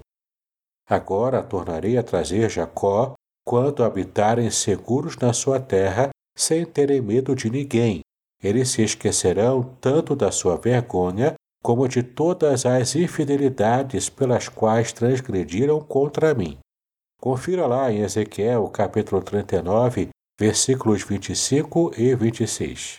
Agora 0.88 1.44
tornarei 1.44 1.96
a 1.96 2.02
trazer 2.02 2.50
Jacó 2.50 3.14
quando 3.46 3.84
habitarem 3.84 4.50
seguros 4.50 5.16
na 5.16 5.32
sua 5.32 5.60
terra, 5.60 6.10
sem 6.36 6.66
terem 6.66 7.00
medo 7.00 7.32
de 7.36 7.48
ninguém. 7.48 8.00
Eles 8.42 8.70
se 8.70 8.82
esquecerão 8.82 9.76
tanto 9.80 10.16
da 10.16 10.32
sua 10.32 10.56
vergonha 10.56 11.34
como 11.62 11.86
de 11.86 12.02
todas 12.02 12.66
as 12.66 12.96
infidelidades 12.96 14.08
pelas 14.08 14.48
quais 14.48 14.92
transgrediram 14.92 15.80
contra 15.80 16.34
mim. 16.34 16.58
Confira 17.20 17.66
lá 17.66 17.92
em 17.92 18.00
Ezequiel, 18.00 18.68
capítulo 18.68 19.22
39, 19.22 20.08
versículos 20.38 21.04
25 21.04 21.92
e 21.96 22.16
26. 22.16 22.98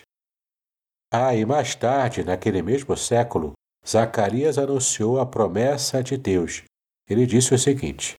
Ah, 1.12 1.36
e 1.36 1.44
mais 1.44 1.74
tarde, 1.74 2.24
naquele 2.24 2.62
mesmo 2.62 2.96
século, 2.96 3.52
Zacarias 3.86 4.56
anunciou 4.56 5.20
a 5.20 5.26
promessa 5.26 6.02
de 6.02 6.16
Deus. 6.16 6.62
Ele 7.08 7.26
disse 7.26 7.54
o 7.54 7.58
seguinte: 7.58 8.14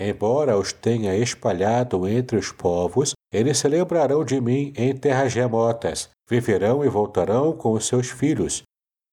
Embora 0.00 0.56
os 0.56 0.72
tenha 0.72 1.14
espalhado 1.14 2.08
entre 2.08 2.38
os 2.38 2.50
povos, 2.50 3.12
eles 3.32 3.58
se 3.58 3.68
lembrarão 3.68 4.24
de 4.24 4.40
mim 4.40 4.72
em 4.76 4.94
terras 4.94 5.32
remotas, 5.32 6.10
viverão 6.28 6.84
e 6.84 6.88
voltarão 6.88 7.52
com 7.52 7.72
os 7.72 7.86
seus 7.86 8.10
filhos, 8.10 8.62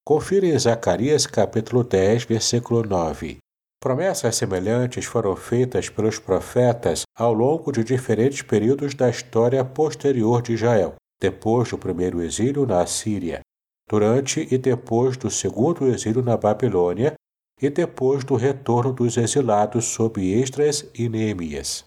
Confira 0.10 0.48
em 0.48 0.58
Zacarias 0.58 1.28
capítulo 1.28 1.84
10, 1.84 2.24
versículo 2.24 2.82
9. 2.82 3.38
Promessas 3.80 4.36
semelhantes 4.36 5.06
foram 5.06 5.36
feitas 5.36 5.88
pelos 5.88 6.18
profetas 6.18 7.04
ao 7.16 7.32
longo 7.32 7.72
de 7.72 7.84
diferentes 7.84 8.42
períodos 8.42 8.96
da 8.96 9.08
história 9.08 9.64
posterior 9.64 10.42
de 10.42 10.54
Israel, 10.54 10.96
depois 11.22 11.70
do 11.70 11.78
primeiro 11.78 12.24
exílio 12.24 12.66
na 12.66 12.88
Síria, 12.88 13.42
durante 13.88 14.48
e 14.50 14.58
depois 14.58 15.16
do 15.16 15.30
segundo 15.30 15.86
exílio 15.86 16.24
na 16.24 16.36
Babilônia 16.36 17.14
e 17.62 17.70
depois 17.70 18.24
do 18.24 18.36
retorno 18.36 18.92
dos 18.92 19.16
exilados 19.16 19.86
sob 19.86 20.20
Esdras 20.20 20.90
e 20.96 21.08
Neemias. 21.08 21.86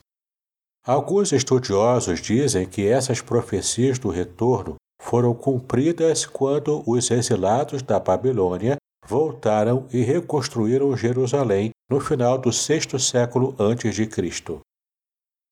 Alguns 0.85 1.31
estudiosos 1.31 2.21
dizem 2.21 2.67
que 2.67 2.89
essas 2.89 3.21
profecias 3.21 4.01
do 4.01 4.09
retorno 4.09 4.75
foram 5.01 5.33
cumpridas 5.33 6.27
quando 6.27 6.83
os 6.85 7.09
exilados 7.09 7.83
da 7.83 8.01
Babilônia 8.01 8.77
voltaram 9.07 9.87
e 9.93 10.03
reconstruíram 10.03 10.97
Jerusalém 10.97 11.71
no 11.89 12.01
final 12.01 12.37
do 12.37 12.53
sexto 12.53 12.99
século 12.99 13.55
antes 13.61 13.95
de 13.95 14.07
Cristo. 14.07 14.59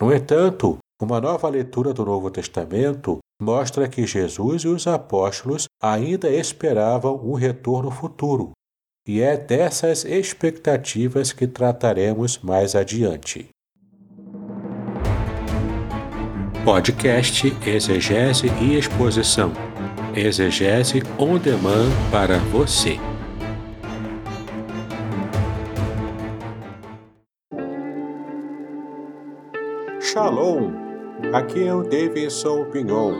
No 0.00 0.12
entanto, 0.12 0.78
uma 1.00 1.20
nova 1.20 1.49
leitura 1.49 1.92
do 1.92 2.04
Novo 2.04 2.28
Testamento 2.28 3.18
mostra 3.40 3.88
que 3.88 4.06
Jesus 4.06 4.62
e 4.62 4.68
os 4.68 4.87
apóstolos 4.88 5.66
ainda 5.80 6.28
esperavam 6.28 7.14
um 7.16 7.34
retorno 7.34 7.90
futuro, 7.90 8.50
e 9.06 9.20
é 9.20 9.37
dessas 9.37 10.04
expectativas 10.04 11.32
que 11.32 11.46
trataremos 11.46 12.38
mais 12.38 12.75
adiante. 12.75 13.49
Podcast 16.64 17.56
Exegese 17.66 18.48
e 18.60 18.76
Exposição. 18.76 19.50
Exegese 20.14 21.02
on 21.18 21.38
demand 21.38 21.88
para 22.10 22.36
você. 22.36 22.98
Shalom! 30.02 30.72
Aqui 31.32 31.66
é 31.66 31.74
o 31.74 31.82
Davidson 31.82 32.66
Pignon. 32.66 33.14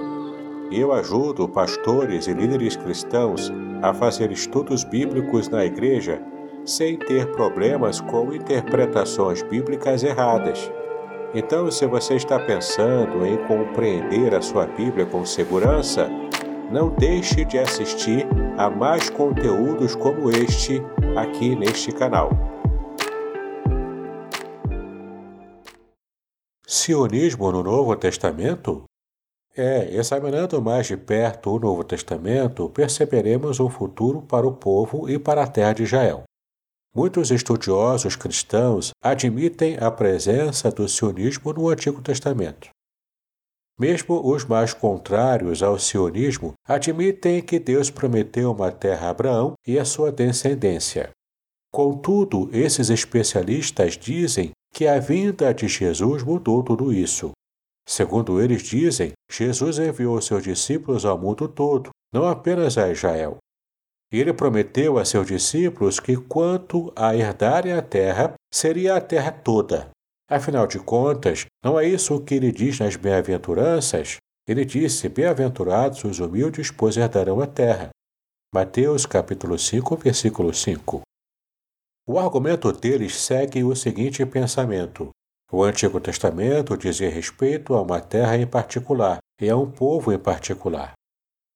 Eu 0.70 0.92
ajudo 0.92 1.49
pastores 1.49 2.26
e 2.26 2.35
líderes 2.35 2.76
cristãos 2.76 3.50
a 3.80 3.94
fazer 3.94 4.30
estudos 4.30 4.85
bíblicos 4.85 5.49
na 5.49 5.64
igreja 5.64 6.20
sem 6.66 6.99
ter 6.99 7.26
problemas 7.32 8.02
com 8.02 8.35
interpretações 8.35 9.42
bíblicas 9.42 10.04
erradas. 10.04 10.70
Então, 11.33 11.71
se 11.71 11.87
você 11.87 12.17
está 12.17 12.41
pensando 12.41 13.25
em 13.25 13.37
compreender 13.47 14.35
a 14.35 14.43
sua 14.43 14.67
Bíblia 14.67 15.07
com 15.07 15.25
segurança, 15.25 16.09
não 16.73 16.91
deixe 16.91 17.45
de 17.45 17.57
assistir 17.57 18.27
a 18.59 18.69
mais 18.69 19.09
conteúdos 19.11 19.95
como 19.95 20.29
este 20.29 20.83
aqui 21.17 21.55
neste 21.55 21.93
canal. 21.93 22.31
Sionismo 26.67 27.53
no 27.53 27.63
Novo 27.63 27.95
Testamento? 27.95 28.85
É, 29.57 29.95
examinando 29.95 30.61
mais 30.61 30.87
de 30.87 30.97
perto 30.97 31.55
o 31.55 31.61
Novo 31.61 31.85
Testamento, 31.85 32.69
perceberemos 32.71 33.61
um 33.61 33.69
futuro 33.69 34.23
para 34.23 34.47
o 34.47 34.53
povo 34.53 35.09
e 35.09 35.19
para 35.19 35.45
a 35.45 35.47
terra 35.47 35.75
de 35.75 35.85
Israel. 35.85 36.25
Muitos 36.92 37.30
estudiosos 37.30 38.16
cristãos 38.16 38.90
admitem 39.00 39.76
a 39.78 39.92
presença 39.92 40.73
do 40.73 40.88
sionismo 40.88 41.52
no 41.52 41.68
Antigo 41.68 42.02
Testamento. 42.02 42.68
Mesmo 43.78 44.20
os 44.28 44.44
mais 44.44 44.75
contrários 44.75 45.62
ao 45.62 45.78
sionismo 45.78 46.52
admitem 46.66 47.40
que 47.40 47.61
Deus 47.61 47.90
prometeu 47.90 48.50
uma 48.50 48.73
terra 48.73 49.06
a 49.06 49.11
Abraão 49.11 49.52
e 49.64 49.78
a 49.78 49.85
sua 49.85 50.11
descendência. 50.11 51.11
Contudo, 51.73 52.50
esses 52.52 52.90
especialistas 52.90 53.97
dizem 53.97 54.50
que 54.75 54.88
a 54.88 54.99
vinda 54.99 55.54
de 55.54 55.68
Jesus 55.68 56.25
mudou 56.25 56.61
tudo 56.64 56.92
isso. 56.92 57.30
Segundo 57.88 58.40
eles 58.40 58.62
dizem, 58.62 59.12
Jesus 59.30 59.78
enviou 59.78 60.20
seus 60.20 60.42
discípulos 60.42 61.04
ao 61.04 61.16
mundo 61.16 61.47
todo, 61.47 61.90
não 62.12 62.26
apenas 62.26 62.76
a 62.76 62.90
Israel. 62.90 63.38
Ele 64.12 64.33
prometeu 64.33 64.99
a 64.99 65.05
seus 65.05 65.26
discípulos 65.26 66.00
que, 66.00 66.17
quanto 66.17 66.93
a 66.97 67.14
herdarem 67.14 67.73
a 67.73 67.81
terra, 67.81 68.35
seria 68.52 68.97
a 68.97 69.00
terra 69.00 69.31
toda. 69.31 69.90
Afinal 70.29 70.67
de 70.67 70.79
contas, 70.79 71.47
não 71.64 71.79
é 71.79 71.87
isso 71.87 72.21
que 72.21 72.35
ele 72.35 72.50
diz 72.50 72.79
nas 72.79 72.97
bem-aventuranças? 72.97 74.17
Ele 74.49 74.64
disse: 74.64 75.09
Bem-aventurados 75.09 76.02
os 76.05 76.19
humildes, 76.19 76.71
pois 76.71 76.97
herdarão 76.97 77.40
a 77.40 77.47
terra. 77.47 77.90
Mateus 78.52 79.07
capítulo 79.07 79.57
5, 79.57 79.97
versículo 79.97 80.52
5. 80.52 81.02
O 82.09 82.19
argumento 82.19 82.73
deles 82.73 83.14
segue 83.14 83.62
o 83.62 83.76
seguinte 83.76 84.26
pensamento: 84.26 85.11
o 85.52 85.62
Antigo 85.62 86.00
Testamento 86.00 86.76
dizia 86.76 87.11
respeito 87.11 87.75
a 87.75 87.83
uma 87.83 88.00
terra 88.00 88.37
em 88.37 88.47
particular 88.47 89.19
e 89.40 89.49
a 89.49 89.57
um 89.57 89.71
povo 89.71 90.12
em 90.12 90.19
particular. 90.19 90.93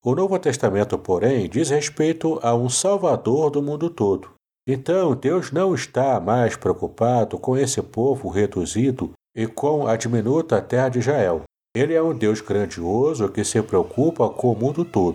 O 0.07 0.15
Novo 0.15 0.39
Testamento, 0.39 0.99
porém, 0.99 1.49
diz 1.49 1.71
respeito 1.71 2.39
a 2.43 2.55
um 2.55 2.69
Salvador 2.69 3.49
do 3.49 3.63
mundo 3.63 3.89
todo. 3.89 4.35
Então, 4.69 5.17
Deus 5.17 5.51
não 5.51 5.75
está 5.75 6.21
mais 6.21 6.57
preocupado 6.57 7.39
com 7.39 7.57
esse 7.57 7.81
povo 7.81 8.29
reduzido 8.29 9.13
e 9.35 9.47
com 9.47 9.87
a 9.87 9.97
diminuta 9.97 10.61
terra 10.61 10.91
de 10.91 10.99
Israel. 10.99 11.45
Ele 11.75 11.95
é 11.95 12.03
um 12.03 12.15
Deus 12.15 12.43
grandioso 12.43 13.31
que 13.31 13.43
se 13.43 13.63
preocupa 13.63 14.29
com 14.29 14.53
o 14.53 14.55
mundo 14.55 14.85
todo. 14.85 15.15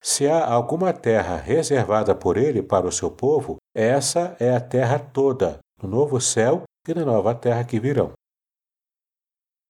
Se 0.00 0.28
há 0.28 0.46
alguma 0.46 0.92
terra 0.92 1.36
reservada 1.36 2.14
por 2.14 2.36
ele 2.36 2.62
para 2.62 2.86
o 2.86 2.92
seu 2.92 3.10
povo, 3.10 3.56
essa 3.74 4.36
é 4.38 4.54
a 4.54 4.60
terra 4.60 5.00
toda, 5.00 5.58
no 5.82 5.88
novo 5.88 6.20
céu 6.20 6.62
e 6.86 6.94
na 6.94 7.04
nova 7.04 7.34
terra 7.34 7.64
que 7.64 7.80
virão. 7.80 8.12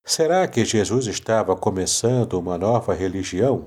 Será 0.07 0.47
que 0.47 0.67
Jesus 0.67 1.07
estava 1.07 1.57
começando 1.57 2.35
uma 2.35 2.59
nova 2.59 2.93
religião? 2.93 3.67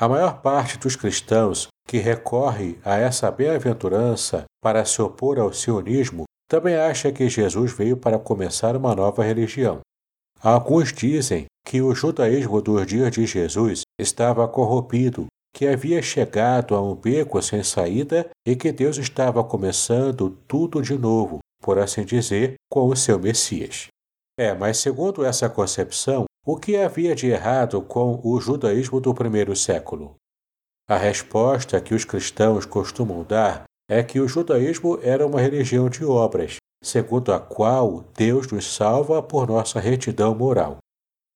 A 0.00 0.08
maior 0.08 0.40
parte 0.40 0.78
dos 0.78 0.96
cristãos 0.96 1.68
que 1.86 1.98
recorre 1.98 2.78
a 2.82 2.96
essa 2.96 3.30
bem-aventurança 3.30 4.44
para 4.62 4.82
se 4.86 5.02
opor 5.02 5.38
ao 5.38 5.52
sionismo 5.52 6.24
também 6.48 6.74
acha 6.74 7.12
que 7.12 7.28
Jesus 7.28 7.70
veio 7.74 7.98
para 7.98 8.18
começar 8.18 8.74
uma 8.74 8.94
nova 8.94 9.22
religião. 9.22 9.80
Alguns 10.42 10.90
dizem 10.90 11.44
que 11.66 11.82
o 11.82 11.94
judaísmo 11.94 12.62
dos 12.62 12.86
dias 12.86 13.10
de 13.10 13.26
Jesus 13.26 13.82
estava 14.00 14.48
corrompido, 14.48 15.26
que 15.54 15.66
havia 15.66 16.00
chegado 16.00 16.74
a 16.74 16.82
um 16.82 16.94
beco 16.94 17.42
sem 17.42 17.62
saída 17.62 18.30
e 18.48 18.56
que 18.56 18.72
Deus 18.72 18.96
estava 18.96 19.44
começando 19.44 20.30
tudo 20.48 20.80
de 20.80 20.96
novo, 20.96 21.40
por 21.60 21.78
assim 21.78 22.06
dizer, 22.06 22.54
com 22.70 22.86
o 22.86 22.96
seu 22.96 23.18
Messias. 23.18 23.88
É, 24.38 24.54
mas 24.54 24.78
segundo 24.78 25.26
essa 25.26 25.50
concepção, 25.50 26.24
o 26.52 26.56
que 26.56 26.76
havia 26.76 27.14
de 27.14 27.28
errado 27.28 27.80
com 27.80 28.20
o 28.24 28.40
judaísmo 28.40 29.00
do 29.00 29.14
primeiro 29.14 29.54
século? 29.54 30.16
A 30.88 30.96
resposta 30.96 31.80
que 31.80 31.94
os 31.94 32.04
cristãos 32.04 32.66
costumam 32.66 33.22
dar 33.22 33.62
é 33.88 34.02
que 34.02 34.18
o 34.18 34.26
judaísmo 34.26 34.98
era 35.00 35.24
uma 35.24 35.40
religião 35.40 35.88
de 35.88 36.04
obras, 36.04 36.56
segundo 36.82 37.32
a 37.32 37.38
qual 37.38 38.04
Deus 38.16 38.50
nos 38.50 38.74
salva 38.74 39.22
por 39.22 39.46
nossa 39.46 39.78
retidão 39.78 40.34
moral. 40.34 40.78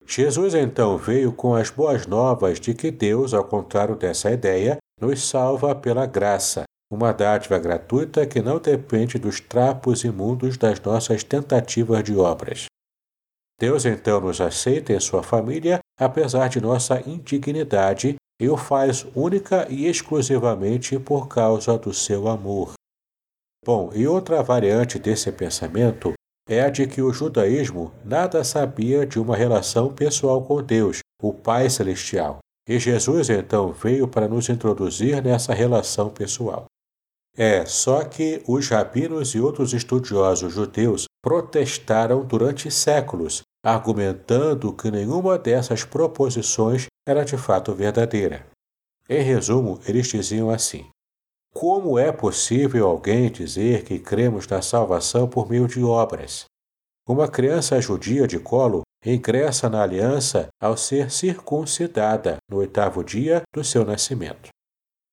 Jesus 0.05 0.53
então 0.53 0.99
veio 0.99 1.33
com 1.33 1.55
as 1.55 1.71
boas 1.71 2.09
novas 2.09 2.59
de 2.59 2.75
que 2.75 2.91
Deus, 2.91 3.33
ao 3.33 3.45
contrário 3.45 3.95
dessa 3.95 4.33
ideia, 4.33 4.79
nos 5.01 5.29
salva 5.29 5.77
pela 5.77 6.07
graça, 6.07 6.65
uma 6.93 7.13
dádiva 7.13 7.57
gratuita 7.61 8.27
que 8.27 8.43
não 8.43 8.59
depende 8.59 9.17
dos 9.17 9.39
trapos 9.39 10.03
imundos 10.03 10.57
das 10.57 10.81
nossas 10.81 11.23
tentativas 11.23 12.03
de 12.03 12.17
obras. 12.17 12.67
Deus 13.59 13.85
então 13.85 14.21
nos 14.21 14.41
aceita 14.41 14.93
em 14.93 15.01
sua 15.01 15.23
família, 15.23 15.79
apesar 15.99 16.49
de 16.49 16.61
nossa 16.61 17.01
indignidade, 17.09 18.17
e 18.41 18.49
o 18.49 18.57
faz 18.57 19.07
única 19.15 19.67
e 19.71 19.87
exclusivamente 19.87 20.99
por 20.99 21.29
causa 21.29 21.79
do 21.79 21.95
seu 21.95 22.29
amor. 22.29 22.73
Bom, 23.65 23.91
e 23.95 24.07
outra 24.07 24.43
variante 24.43 24.99
desse 24.99 25.31
pensamento 25.31 26.13
é 26.49 26.61
a 26.61 26.69
de 26.69 26.87
que 26.87 27.01
o 27.01 27.13
judaísmo 27.13 27.93
nada 28.05 28.45
sabia 28.45 29.07
de 29.07 29.19
uma 29.19 29.37
relação 29.37 29.95
pessoal 29.95 30.43
com 30.43 30.63
Deus, 30.63 30.99
o 31.23 31.33
Pai 31.33 31.71
Celestial, 31.71 32.39
e 32.69 32.79
Jesus 32.79 33.31
então 33.31 33.73
veio 33.73 34.07
para 34.07 34.29
nos 34.29 34.49
introduzir 34.49 35.23
nessa 35.23 35.55
relação 35.55 36.11
pessoal. 36.11 36.67
É, 37.37 37.65
só 37.65 38.05
que 38.05 38.43
os 38.47 38.69
rabinos 38.69 39.35
e 39.35 39.41
outros 39.41 39.73
estudiosos 39.73 40.53
judeus 40.53 41.07
protestaram 41.25 42.23
durante 42.23 42.71
séculos, 42.71 43.41
argumentando 43.65 44.75
que 44.75 44.91
nenhuma 44.91 45.39
dessas 45.39 45.83
proposições 45.83 46.85
era 47.09 47.25
de 47.25 47.39
fato 47.39 47.75
verdadeira. 47.75 48.47
Em 49.09 49.23
resumo, 49.23 49.81
eles 49.89 50.07
diziam 50.07 50.51
assim: 50.51 50.87
Como 51.55 51.99
é 51.99 52.13
possível 52.13 52.87
alguém 52.87 53.33
dizer 53.33 53.85
que 53.85 53.99
cremos 53.99 54.47
na 54.47 54.61
salvação 54.61 55.27
por 55.27 55.49
meio 55.49 55.67
de 55.67 55.83
obras? 55.83 56.45
Uma 57.09 57.27
criança 57.27 57.81
judia 57.81 58.27
de 58.27 58.39
colo 58.39 58.83
ingressa 59.03 59.71
na 59.71 59.83
aliança 59.83 60.49
ao 60.61 60.77
ser 60.77 61.11
circuncidada 61.11 62.37
no 62.51 62.59
oitavo 62.59 63.03
dia 63.03 63.43
do 63.55 63.65
seu 63.65 63.83
nascimento. 63.83 64.51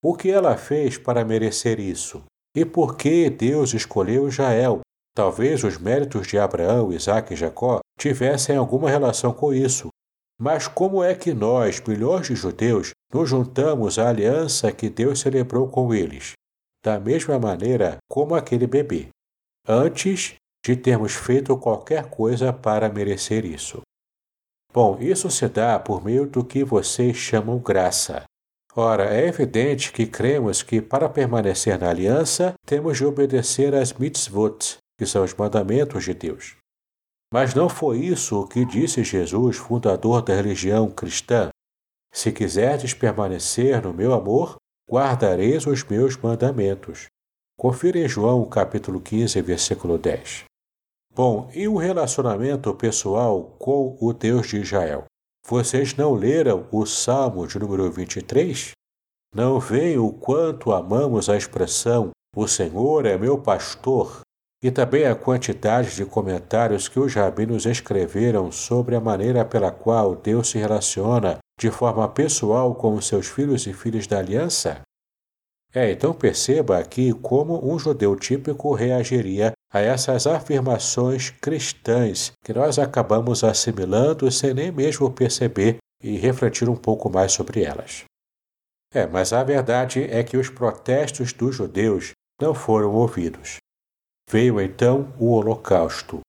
O 0.04 0.13
que 0.13 0.30
ela 0.30 0.58
fez 0.58 0.97
para 0.97 1.24
merecer 1.24 1.80
isso? 1.80 2.21
E 2.54 2.65
por 2.65 2.97
que 2.97 3.30
Deus 3.30 3.74
escolheu 3.74 4.28
Israel? 4.28 4.82
Talvez 5.13 5.63
os 5.63 5.78
méritos 5.78 6.28
de 6.28 6.38
Abraão, 6.38 6.91
Isaac 6.93 7.34
e 7.34 7.38
Jacó 7.38 7.80
tivessem 7.97 8.56
alguma 8.56 8.89
relação 8.89 9.34
com 9.34 9.54
isso. 9.54 9.89
Mas 10.39 10.67
como 10.67 11.04
é 11.04 11.13
que 11.13 11.34
nós, 11.34 11.82
milhões 11.82 12.28
de 12.28 12.36
judeus, 12.36 12.91
nos 13.13 13.30
juntamos 13.30 14.00
à 14.00 14.10
aliança 14.10 14.71
que 14.71 14.89
Deus 14.89 15.19
celebrou 15.19 15.67
com 15.67 15.93
eles? 15.93 16.32
Da 16.84 17.00
mesma 17.00 17.38
maneira 17.38 17.97
como 18.10 18.34
aquele 18.34 18.65
bebê, 18.65 19.10
antes 19.67 20.36
de 20.65 20.76
termos 20.76 21.13
feito 21.13 21.56
qualquer 21.58 22.10
coisa 22.10 22.52
para 22.52 22.89
merecer 22.89 23.45
isso. 23.45 23.82
Bom, 24.74 24.97
isso 25.00 25.30
se 25.30 25.47
dá 25.47 25.78
por 25.78 26.04
meio 26.04 26.26
do 26.26 26.43
que 26.43 26.63
vocês 26.63 27.17
chamam 27.17 27.60
graça. 27.60 28.24
Ora, 28.74 29.13
é 29.13 29.28
evidente 29.28 29.91
que 29.91 30.08
cremos 30.08 30.63
que 30.63 30.82
para 30.82 31.10
permanecer 31.10 31.78
na 31.78 31.89
aliança 31.89 32.54
temos 32.65 32.97
de 32.97 33.06
obedecer 33.06 33.76
às 33.76 33.91
mitzvot, 33.91 34.78
que 35.02 35.06
são 35.08 35.24
os 35.24 35.34
mandamentos 35.34 36.04
de 36.04 36.14
Deus. 36.14 36.56
Mas 37.34 37.56
não 37.56 37.68
foi 37.68 37.98
isso 38.02 38.42
o 38.42 38.48
que 38.48 38.64
disse 38.64 39.04
Jesus, 39.04 39.58
fundador 39.58 40.22
da 40.22 40.36
religião 40.36 40.92
cristã. 40.92 41.50
Se 42.14 42.32
quiserdes 42.32 42.94
permanecer 42.94 43.82
no 43.82 43.96
meu 43.96 44.14
amor, 44.14 44.58
guardareis 44.88 45.66
os 45.66 45.84
meus 45.84 46.16
mandamentos. 46.16 47.08
Confira 47.58 47.98
em 47.98 48.08
João 48.08 48.48
capítulo 48.48 49.02
15, 49.02 49.42
versículo 49.42 49.98
10. 49.98 50.44
Bom, 51.16 51.50
e 51.52 51.68
o 51.68 51.78
relacionamento 51.78 52.72
pessoal 52.76 53.56
com 53.58 53.98
o 54.00 54.14
Deus 54.14 54.50
de 54.50 54.58
Israel? 54.58 55.06
Vocês 55.48 55.96
não 55.96 56.14
leram 56.14 56.68
o 56.72 56.86
Salmo 56.86 57.48
de 57.48 57.58
número 57.58 57.92
23? 57.92 58.74
Não 59.34 59.60
veem 59.60 59.98
o 59.98 60.14
quanto 60.14 60.72
amamos 60.72 61.28
a 61.28 61.36
expressão 61.36 62.12
O 62.36 62.48
Senhor 62.48 63.08
é 63.08 63.18
meu 63.18 63.42
pastor? 63.42 64.22
E 64.63 64.69
também 64.69 65.06
a 65.06 65.15
quantidade 65.15 65.95
de 65.95 66.06
comentários 66.06 66.88
que 66.88 67.00
os 67.00 67.15
rabinos 67.15 67.65
escreveram 67.65 68.52
sobre 68.52 68.95
a 68.95 69.02
maneira 69.02 69.43
pela 69.43 69.71
qual 69.71 70.15
Deus 70.15 70.50
se 70.50 70.60
relaciona 70.60 71.39
de 71.60 71.71
forma 71.71 72.08
pessoal 72.08 72.76
com 72.76 72.93
os 72.93 73.08
seus 73.08 73.28
filhos 73.28 73.65
e 73.65 73.74
filhas 73.74 74.06
da 74.06 74.19
aliança? 74.19 74.82
É, 75.74 75.89
então 75.89 76.13
perceba 76.13 76.78
aqui 76.78 77.13
como 77.13 77.74
um 77.74 77.80
judeu 77.80 78.15
típico 78.15 78.74
reagiria 78.74 79.54
a 79.74 79.80
essas 79.80 80.28
afirmações 80.28 81.30
cristãs 81.30 82.32
que 82.43 82.54
nós 82.54 82.78
acabamos 82.78 83.43
assimilando 83.43 84.30
sem 84.30 84.54
nem 84.54 84.71
mesmo 84.71 85.10
perceber 85.10 85.78
e 86.04 86.17
refletir 86.17 86.67
um 86.67 86.76
pouco 86.76 87.10
mais 87.10 87.32
sobre 87.32 87.63
elas. 87.63 88.04
É, 88.93 89.08
mas 89.08 89.32
a 89.32 89.43
verdade 89.43 90.04
é 90.04 90.24
que 90.24 90.36
os 90.36 90.50
protestos 90.50 91.32
dos 91.32 91.56
judeus 91.56 92.12
não 92.39 92.54
foram 92.54 92.93
ouvidos. 92.93 93.58
Veio 94.32 94.62
então 94.62 95.13
o 95.20 95.34
Holocausto. 95.34 96.22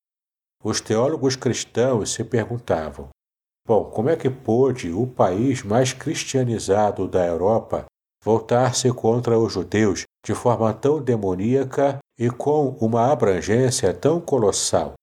Os 0.64 0.80
teólogos 0.80 1.36
cristãos 1.36 2.10
se 2.10 2.24
perguntavam: 2.24 3.10
bom, 3.64 3.84
como 3.84 4.10
é 4.10 4.16
que 4.16 4.28
pôde 4.28 4.90
o 4.90 5.06
país 5.06 5.62
mais 5.62 5.92
cristianizado 5.92 7.06
da 7.06 7.24
Europa 7.24 7.84
voltar-se 8.24 8.92
contra 8.92 9.38
os 9.38 9.52
judeus 9.52 10.02
de 10.26 10.34
forma 10.34 10.74
tão 10.74 11.00
demoníaca 11.00 11.98
e 12.18 12.28
com 12.28 12.70
uma 12.80 13.12
abrangência 13.12 13.94
tão 13.94 14.20
colossal? 14.20 14.94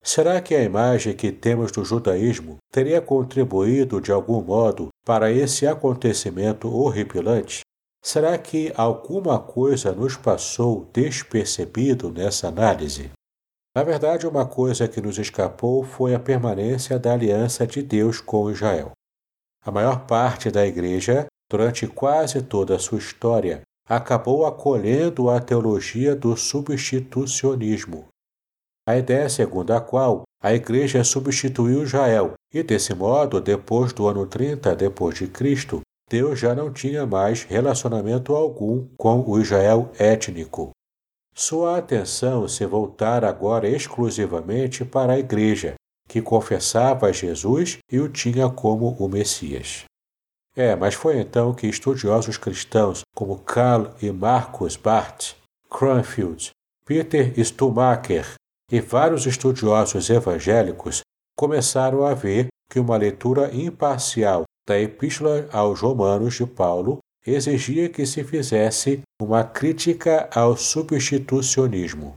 Será 0.00 0.40
que 0.40 0.54
a 0.54 0.62
imagem 0.62 1.16
que 1.16 1.32
temos 1.32 1.72
do 1.72 1.84
judaísmo 1.84 2.58
teria 2.72 3.02
contribuído 3.02 4.00
de 4.00 4.12
algum 4.12 4.40
modo 4.40 4.90
para 5.04 5.32
esse 5.32 5.66
acontecimento 5.66 6.72
horripilante? 6.72 7.62
Será 8.10 8.38
que 8.38 8.72
alguma 8.74 9.38
coisa 9.38 9.92
nos 9.92 10.16
passou 10.16 10.88
despercebido 10.94 12.10
nessa 12.10 12.48
análise? 12.48 13.10
Na 13.76 13.82
verdade, 13.82 14.26
uma 14.26 14.46
coisa 14.46 14.88
que 14.88 14.98
nos 14.98 15.18
escapou 15.18 15.84
foi 15.84 16.14
a 16.14 16.18
permanência 16.18 16.98
da 16.98 17.12
aliança 17.12 17.66
de 17.66 17.82
Deus 17.82 18.18
com 18.18 18.50
Israel. 18.50 18.92
A 19.62 19.70
maior 19.70 20.06
parte 20.06 20.50
da 20.50 20.66
Igreja, 20.66 21.26
durante 21.50 21.86
quase 21.86 22.40
toda 22.40 22.76
a 22.76 22.78
sua 22.78 22.96
história, 22.96 23.60
acabou 23.86 24.46
acolhendo 24.46 25.28
a 25.28 25.38
teologia 25.38 26.16
do 26.16 26.34
substitucionismo, 26.34 28.06
a 28.88 28.96
ideia 28.96 29.28
segundo 29.28 29.72
a 29.72 29.82
qual 29.82 30.22
a 30.42 30.54
Igreja 30.54 31.04
substituiu 31.04 31.82
Israel 31.82 32.32
e, 32.54 32.62
desse 32.62 32.94
modo, 32.94 33.38
depois 33.38 33.92
do 33.92 34.08
ano 34.08 34.26
30 34.26 34.74
depois 34.74 35.18
de 35.18 35.26
Cristo, 35.26 35.82
Deus 36.08 36.38
já 36.38 36.54
não 36.54 36.72
tinha 36.72 37.06
mais 37.06 37.42
relacionamento 37.42 38.34
algum 38.34 38.86
com 38.96 39.22
o 39.28 39.40
Israel 39.40 39.90
étnico. 39.98 40.70
Sua 41.34 41.78
atenção 41.78 42.48
se 42.48 42.64
voltara 42.66 43.28
agora 43.28 43.68
exclusivamente 43.68 44.84
para 44.84 45.12
a 45.12 45.18
Igreja, 45.18 45.74
que 46.08 46.22
confessava 46.22 47.12
Jesus 47.12 47.78
e 47.92 48.00
o 48.00 48.08
tinha 48.08 48.48
como 48.48 48.96
o 48.98 49.08
Messias. 49.08 49.84
É, 50.56 50.74
mas 50.74 50.94
foi 50.94 51.20
então 51.20 51.54
que 51.54 51.68
estudiosos 51.68 52.36
cristãos 52.36 53.02
como 53.14 53.38
Karl 53.38 53.90
e 54.02 54.10
Marcus 54.10 54.76
Barth, 54.76 55.36
Cranfield, 55.70 56.50
Peter 56.84 57.32
Stumacher 57.44 58.34
e 58.72 58.80
vários 58.80 59.26
estudiosos 59.26 60.10
evangélicos 60.10 61.02
começaram 61.36 62.04
a 62.04 62.14
ver 62.14 62.48
que 62.68 62.80
uma 62.80 62.96
leitura 62.96 63.54
imparcial 63.54 64.42
da 64.68 64.78
Epístola 64.78 65.48
aos 65.50 65.80
Romanos 65.80 66.34
de 66.34 66.46
Paulo 66.46 66.98
exigia 67.26 67.88
que 67.88 68.04
se 68.04 68.22
fizesse 68.22 69.00
uma 69.20 69.42
crítica 69.42 70.28
ao 70.34 70.56
substitucionismo. 70.56 72.16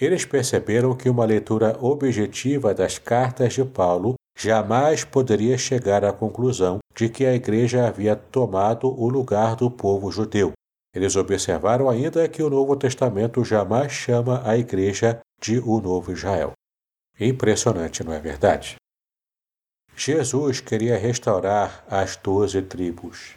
Eles 0.00 0.24
perceberam 0.24 0.96
que 0.96 1.10
uma 1.10 1.26
leitura 1.26 1.76
objetiva 1.78 2.72
das 2.72 2.98
cartas 2.98 3.52
de 3.52 3.64
Paulo 3.64 4.14
jamais 4.38 5.04
poderia 5.04 5.58
chegar 5.58 6.02
à 6.02 6.12
conclusão 6.12 6.78
de 6.96 7.10
que 7.10 7.26
a 7.26 7.34
Igreja 7.34 7.86
havia 7.86 8.16
tomado 8.16 8.88
o 8.88 9.08
lugar 9.08 9.54
do 9.54 9.70
povo 9.70 10.10
judeu. 10.10 10.52
Eles 10.94 11.14
observaram 11.14 11.90
ainda 11.90 12.26
que 12.26 12.42
o 12.42 12.48
Novo 12.48 12.74
Testamento 12.74 13.44
jamais 13.44 13.92
chama 13.92 14.42
a 14.48 14.56
Igreja 14.56 15.20
de 15.40 15.58
o 15.58 15.78
Novo 15.80 16.10
Israel. 16.10 16.52
Impressionante, 17.18 18.02
não 18.02 18.14
é 18.14 18.18
verdade? 18.18 18.79
Jesus 20.02 20.62
queria 20.62 20.96
restaurar 20.96 21.84
as 21.86 22.16
doze 22.16 22.62
tribos. 22.62 23.34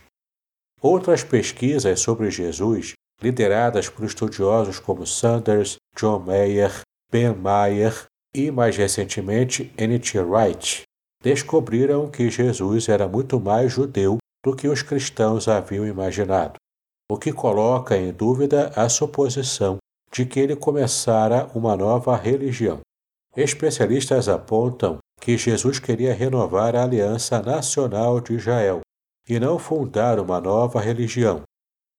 Outras 0.82 1.22
pesquisas 1.22 2.00
sobre 2.00 2.32
Jesus, 2.32 2.94
lideradas 3.22 3.90
por 3.90 4.06
estudiosos 4.06 4.80
como 4.80 5.06
Sanders, 5.06 5.76
John 5.94 6.20
Mayer, 6.20 6.72
Ben 7.12 7.36
Mayer 7.36 8.06
e, 8.34 8.50
mais 8.50 8.78
recentemente, 8.78 9.74
N.T. 9.78 10.18
Wright, 10.22 10.84
descobriram 11.22 12.10
que 12.10 12.30
Jesus 12.30 12.88
era 12.88 13.10
muito 13.10 13.42
mais 13.42 13.74
judeu 13.74 14.20
do 14.42 14.56
que 14.56 14.70
os 14.70 14.82
cristãos 14.82 15.50
haviam 15.50 15.86
imaginado, 15.86 16.56
o 17.12 17.18
que 17.18 17.34
coloca 17.34 17.98
em 17.98 18.14
dúvida 18.14 18.72
a 18.74 18.88
suposição 18.88 19.80
de 20.10 20.26
que 20.26 20.40
ele 20.40 20.56
começara 20.56 21.46
uma 21.54 21.76
nova 21.76 22.16
religião. 22.16 22.80
Especialistas 23.36 24.30
apontam 24.30 25.00
que 25.24 25.38
Jesus 25.38 25.80
queria 25.80 26.14
renovar 26.14 26.76
a 26.76 26.84
aliança 26.84 27.42
nacional 27.42 28.20
de 28.20 28.34
Israel 28.34 28.82
e 29.26 29.40
não 29.40 29.58
fundar 29.58 30.20
uma 30.20 30.42
nova 30.42 30.82
religião. 30.82 31.44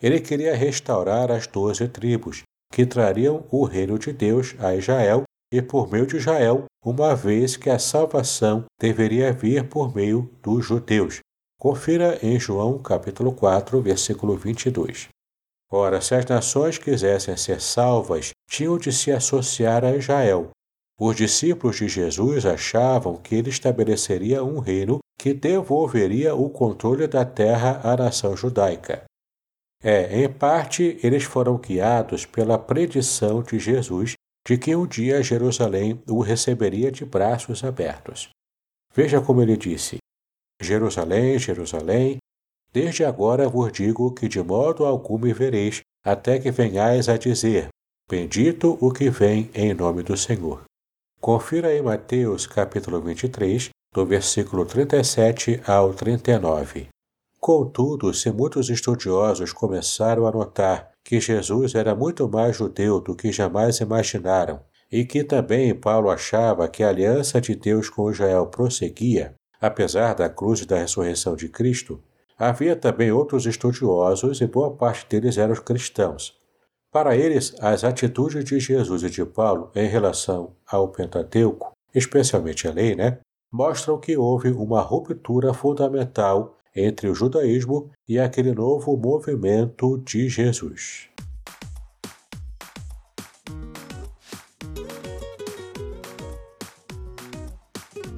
Ele 0.02 0.20
queria 0.20 0.54
restaurar 0.54 1.32
as 1.32 1.46
doze 1.46 1.88
tribos, 1.88 2.42
que 2.70 2.84
trariam 2.84 3.46
o 3.50 3.64
reino 3.64 3.98
de 3.98 4.12
Deus 4.12 4.54
a 4.58 4.74
Israel 4.74 5.22
e 5.50 5.62
por 5.62 5.90
meio 5.90 6.06
de 6.06 6.18
Israel, 6.18 6.66
uma 6.84 7.16
vez 7.16 7.56
que 7.56 7.70
a 7.70 7.78
salvação 7.78 8.66
deveria 8.78 9.32
vir 9.32 9.66
por 9.70 9.94
meio 9.94 10.30
dos 10.42 10.66
judeus. 10.66 11.20
Confira 11.58 12.18
em 12.22 12.38
João 12.38 12.76
capítulo 12.76 13.32
4, 13.32 13.80
versículo 13.80 14.36
22. 14.36 15.08
Ora, 15.72 16.02
se 16.02 16.14
as 16.14 16.26
nações 16.26 16.76
quisessem 16.76 17.38
ser 17.38 17.62
salvas, 17.62 18.32
tinham 18.50 18.76
de 18.76 18.92
se 18.92 19.10
associar 19.10 19.82
a 19.82 19.96
Israel. 19.96 20.50
Os 20.98 21.16
discípulos 21.16 21.76
de 21.76 21.88
Jesus 21.88 22.46
achavam 22.46 23.16
que 23.16 23.34
ele 23.34 23.50
estabeleceria 23.50 24.44
um 24.44 24.58
reino 24.58 24.98
que 25.18 25.34
devolveria 25.34 26.34
o 26.34 26.48
controle 26.50 27.06
da 27.06 27.24
terra 27.24 27.80
à 27.82 27.96
nação 27.96 28.36
judaica. 28.36 29.04
É, 29.82 30.22
em 30.22 30.32
parte, 30.32 30.98
eles 31.02 31.24
foram 31.24 31.58
guiados 31.58 32.24
pela 32.24 32.58
predição 32.58 33.42
de 33.42 33.58
Jesus 33.58 34.14
de 34.46 34.56
que 34.56 34.74
um 34.74 34.86
dia 34.86 35.22
Jerusalém 35.22 36.02
o 36.08 36.20
receberia 36.20 36.92
de 36.92 37.04
braços 37.04 37.64
abertos. 37.64 38.28
Veja 38.94 39.20
como 39.20 39.42
ele 39.42 39.56
disse: 39.56 39.98
Jerusalém, 40.62 41.38
Jerusalém, 41.38 42.18
Desde 42.74 43.04
agora 43.04 43.48
vos 43.48 43.70
digo 43.70 44.12
que 44.12 44.26
de 44.26 44.42
modo 44.42 44.84
algum 44.84 45.16
me 45.16 45.32
vereis, 45.32 45.82
até 46.04 46.40
que 46.40 46.50
venhais 46.50 47.08
a 47.08 47.16
dizer: 47.16 47.68
Bendito 48.10 48.76
o 48.80 48.92
que 48.92 49.08
vem 49.08 49.48
em 49.54 49.72
nome 49.72 50.02
do 50.02 50.16
Senhor. 50.16 50.64
Confira 51.24 51.74
em 51.74 51.80
Mateus 51.80 52.46
capítulo 52.46 53.00
23, 53.00 53.70
do 53.94 54.04
versículo 54.04 54.66
37 54.66 55.58
ao 55.66 55.94
39. 55.94 56.88
Contudo, 57.40 58.12
se 58.12 58.30
muitos 58.30 58.68
estudiosos 58.68 59.50
começaram 59.50 60.26
a 60.26 60.30
notar 60.30 60.90
que 61.02 61.18
Jesus 61.18 61.74
era 61.74 61.94
muito 61.94 62.28
mais 62.28 62.58
judeu 62.58 63.00
do 63.00 63.16
que 63.16 63.32
jamais 63.32 63.80
imaginaram, 63.80 64.60
e 64.92 65.06
que 65.06 65.24
também 65.24 65.74
Paulo 65.74 66.10
achava 66.10 66.68
que 66.68 66.82
a 66.82 66.90
aliança 66.90 67.40
de 67.40 67.54
Deus 67.54 67.88
com 67.88 68.10
Israel 68.10 68.48
prosseguia, 68.48 69.34
apesar 69.58 70.12
da 70.12 70.28
cruz 70.28 70.60
e 70.60 70.66
da 70.66 70.76
ressurreição 70.76 71.34
de 71.34 71.48
Cristo, 71.48 71.98
Havia 72.36 72.74
também 72.74 73.12
outros 73.12 73.46
estudiosos 73.46 74.40
e 74.40 74.46
boa 74.46 74.72
parte 74.72 75.06
deles 75.08 75.38
eram 75.38 75.54
cristãos. 75.54 76.34
Para 76.94 77.16
eles, 77.16 77.52
as 77.58 77.82
atitudes 77.82 78.44
de 78.44 78.60
Jesus 78.60 79.02
e 79.02 79.10
de 79.10 79.24
Paulo 79.24 79.68
em 79.74 79.88
relação 79.88 80.52
ao 80.64 80.86
Pentateuco, 80.86 81.72
especialmente 81.92 82.68
a 82.68 82.70
lei, 82.70 82.94
né, 82.94 83.18
mostram 83.52 83.98
que 83.98 84.16
houve 84.16 84.50
uma 84.50 84.80
ruptura 84.80 85.52
fundamental 85.52 86.56
entre 86.72 87.08
o 87.08 87.14
judaísmo 87.14 87.90
e 88.08 88.16
aquele 88.16 88.52
novo 88.52 88.96
movimento 88.96 89.98
de 90.06 90.28
Jesus. 90.28 91.08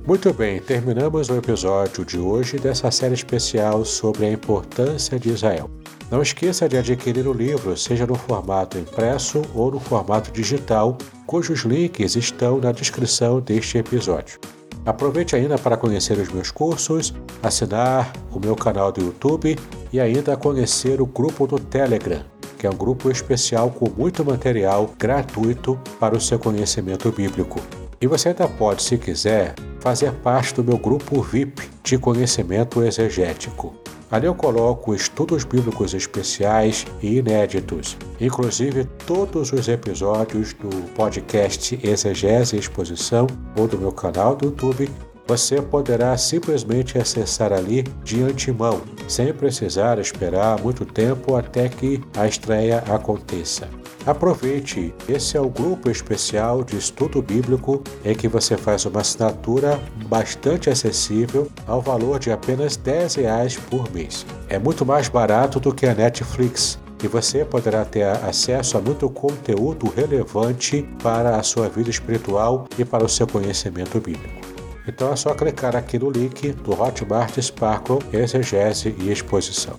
Muito 0.07 0.35
bem, 0.35 0.61
terminamos 0.61 1.31
o 1.31 1.37
episódio 1.37 2.05
de 2.05 2.19
hoje 2.19 2.59
dessa 2.59 2.91
série 2.91 3.15
especial 3.15 3.87
sobre 3.87 4.27
a 4.27 4.31
importância 4.31 5.19
de 5.19 5.31
Israel. 5.31 5.71
Não 6.09 6.23
esqueça 6.23 6.69
de 6.69 6.77
adquirir 6.77 7.27
o 7.27 7.33
livro, 7.33 7.77
seja 7.77 8.07
no 8.07 8.14
formato 8.14 8.79
impresso 8.79 9.42
ou 9.53 9.73
no 9.73 9.81
formato 9.81 10.31
digital, 10.31 10.97
cujos 11.27 11.61
links 11.61 12.14
estão 12.14 12.59
na 12.59 12.71
descrição 12.71 13.40
deste 13.40 13.79
episódio. 13.79 14.38
Aproveite 14.85 15.35
ainda 15.35 15.59
para 15.59 15.77
conhecer 15.77 16.16
os 16.16 16.29
meus 16.29 16.53
cursos, 16.53 17.12
assinar 17.42 18.12
o 18.31 18.38
meu 18.38 18.55
canal 18.55 18.92
do 18.92 19.01
YouTube 19.01 19.59
e 19.92 19.99
ainda 19.99 20.37
conhecer 20.37 21.01
o 21.01 21.07
grupo 21.07 21.45
do 21.45 21.59
Telegram, 21.59 22.23
que 22.57 22.69
é 22.69 22.71
um 22.71 22.77
grupo 22.77 23.11
especial 23.11 23.69
com 23.71 23.90
muito 23.90 24.25
material 24.25 24.88
gratuito 24.97 25.77
para 25.99 26.16
o 26.16 26.21
seu 26.21 26.38
conhecimento 26.38 27.11
bíblico. 27.11 27.61
E 28.01 28.07
você 28.07 28.29
ainda 28.29 28.47
pode, 28.47 28.85
se 28.85 28.97
quiser, 28.97 29.57
fazer 29.81 30.12
parte 30.12 30.55
do 30.55 30.62
meu 30.62 30.79
grupo 30.79 31.21
VIP 31.21 31.69
de 31.83 31.99
conhecimento 31.99 32.85
exegético. 32.85 33.75
Ali 34.11 34.27
eu 34.27 34.35
coloco 34.35 34.95
estudos 34.95 35.42
bíblicos 35.45 35.92
especiais 35.92 36.87
e 37.03 37.19
inéditos, 37.19 37.97
inclusive 38.21 38.85
todos 39.05 39.53
os 39.53 39.66
episódios 39.66 40.53
do 40.53 40.71
podcast 40.92 41.79
Exegese 41.83 42.55
e 42.55 42.61
Exposição 42.61 43.27
ou 43.59 43.66
do 43.66 43.77
meu 43.77 43.90
canal 43.90 44.37
do 44.37 44.47
YouTube. 44.47 44.88
Você 45.27 45.61
poderá 45.61 46.16
simplesmente 46.16 46.97
acessar 46.97 47.53
ali 47.53 47.83
de 48.05 48.23
antemão, 48.23 48.81
sem 49.09 49.33
precisar 49.33 49.99
esperar 49.99 50.62
muito 50.62 50.85
tempo 50.85 51.35
até 51.35 51.69
que 51.69 52.01
a 52.16 52.29
estreia 52.29 52.85
aconteça. 52.88 53.69
Aproveite, 54.07 54.95
esse 55.09 55.37
é 55.37 55.40
o 55.40 55.51
grupo 55.51 55.90
especial 55.90 56.62
de 56.62 56.77
estudo 56.77 57.21
bíblico 57.21 57.83
em 58.05 58.14
que 58.14 58.29
você 58.29 58.57
faz 58.57 58.87
uma 58.87 59.01
assinatura 59.01 59.81
bastante 60.07 60.71
acessível 60.71 61.51
ao 61.66 61.83
valor 61.83 62.21
de 62.21 62.31
apenas 62.31 62.77
R$ 62.77 62.83
10 62.85 63.57
por 63.69 63.90
mês. 63.92 64.25
É 64.49 64.61
muito 64.61 64.87
mais 64.87 65.09
barato 65.09 65.59
do 65.59 65.75
que 65.75 65.87
a 65.87 65.95
Netflix 65.95 66.79
e 67.03 67.09
você 67.09 67.45
poderá 67.45 67.85
ter 67.85 68.05
acesso 68.05 68.79
a 68.79 68.81
muito 68.81 69.11
conteúdo 69.11 69.92
relevante 69.95 70.88
para 71.03 71.37
a 71.37 71.42
sua 71.42 71.69
vida 71.69 71.90
espiritual 71.90 72.69
e 72.79 72.85
para 72.85 73.05
o 73.05 73.09
seu 73.09 73.27
conhecimento 73.27 74.01
bíblico. 74.01 74.47
Então 74.87 75.12
é 75.12 75.16
só 75.16 75.35
clicar 75.35 75.75
aqui 75.75 75.99
no 75.99 76.11
link 76.11 76.53
do 76.53 76.81
Hotmart 76.81 77.37
Sparkle 77.40 77.99
Exegese 78.12 78.95
e 79.01 79.11
Exposição. 79.11 79.75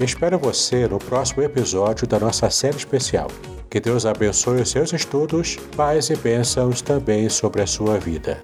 Espero 0.00 0.36
você 0.36 0.88
no 0.88 0.98
próximo 0.98 1.44
episódio 1.44 2.08
da 2.08 2.18
nossa 2.18 2.50
série 2.50 2.76
especial. 2.76 3.28
Que 3.70 3.80
Deus 3.80 4.06
abençoe 4.06 4.62
os 4.62 4.70
seus 4.70 4.92
estudos, 4.92 5.56
paz 5.76 6.08
e 6.08 6.16
bênçãos 6.16 6.80
também 6.80 7.28
sobre 7.28 7.60
a 7.60 7.66
sua 7.66 7.98
vida. 7.98 8.40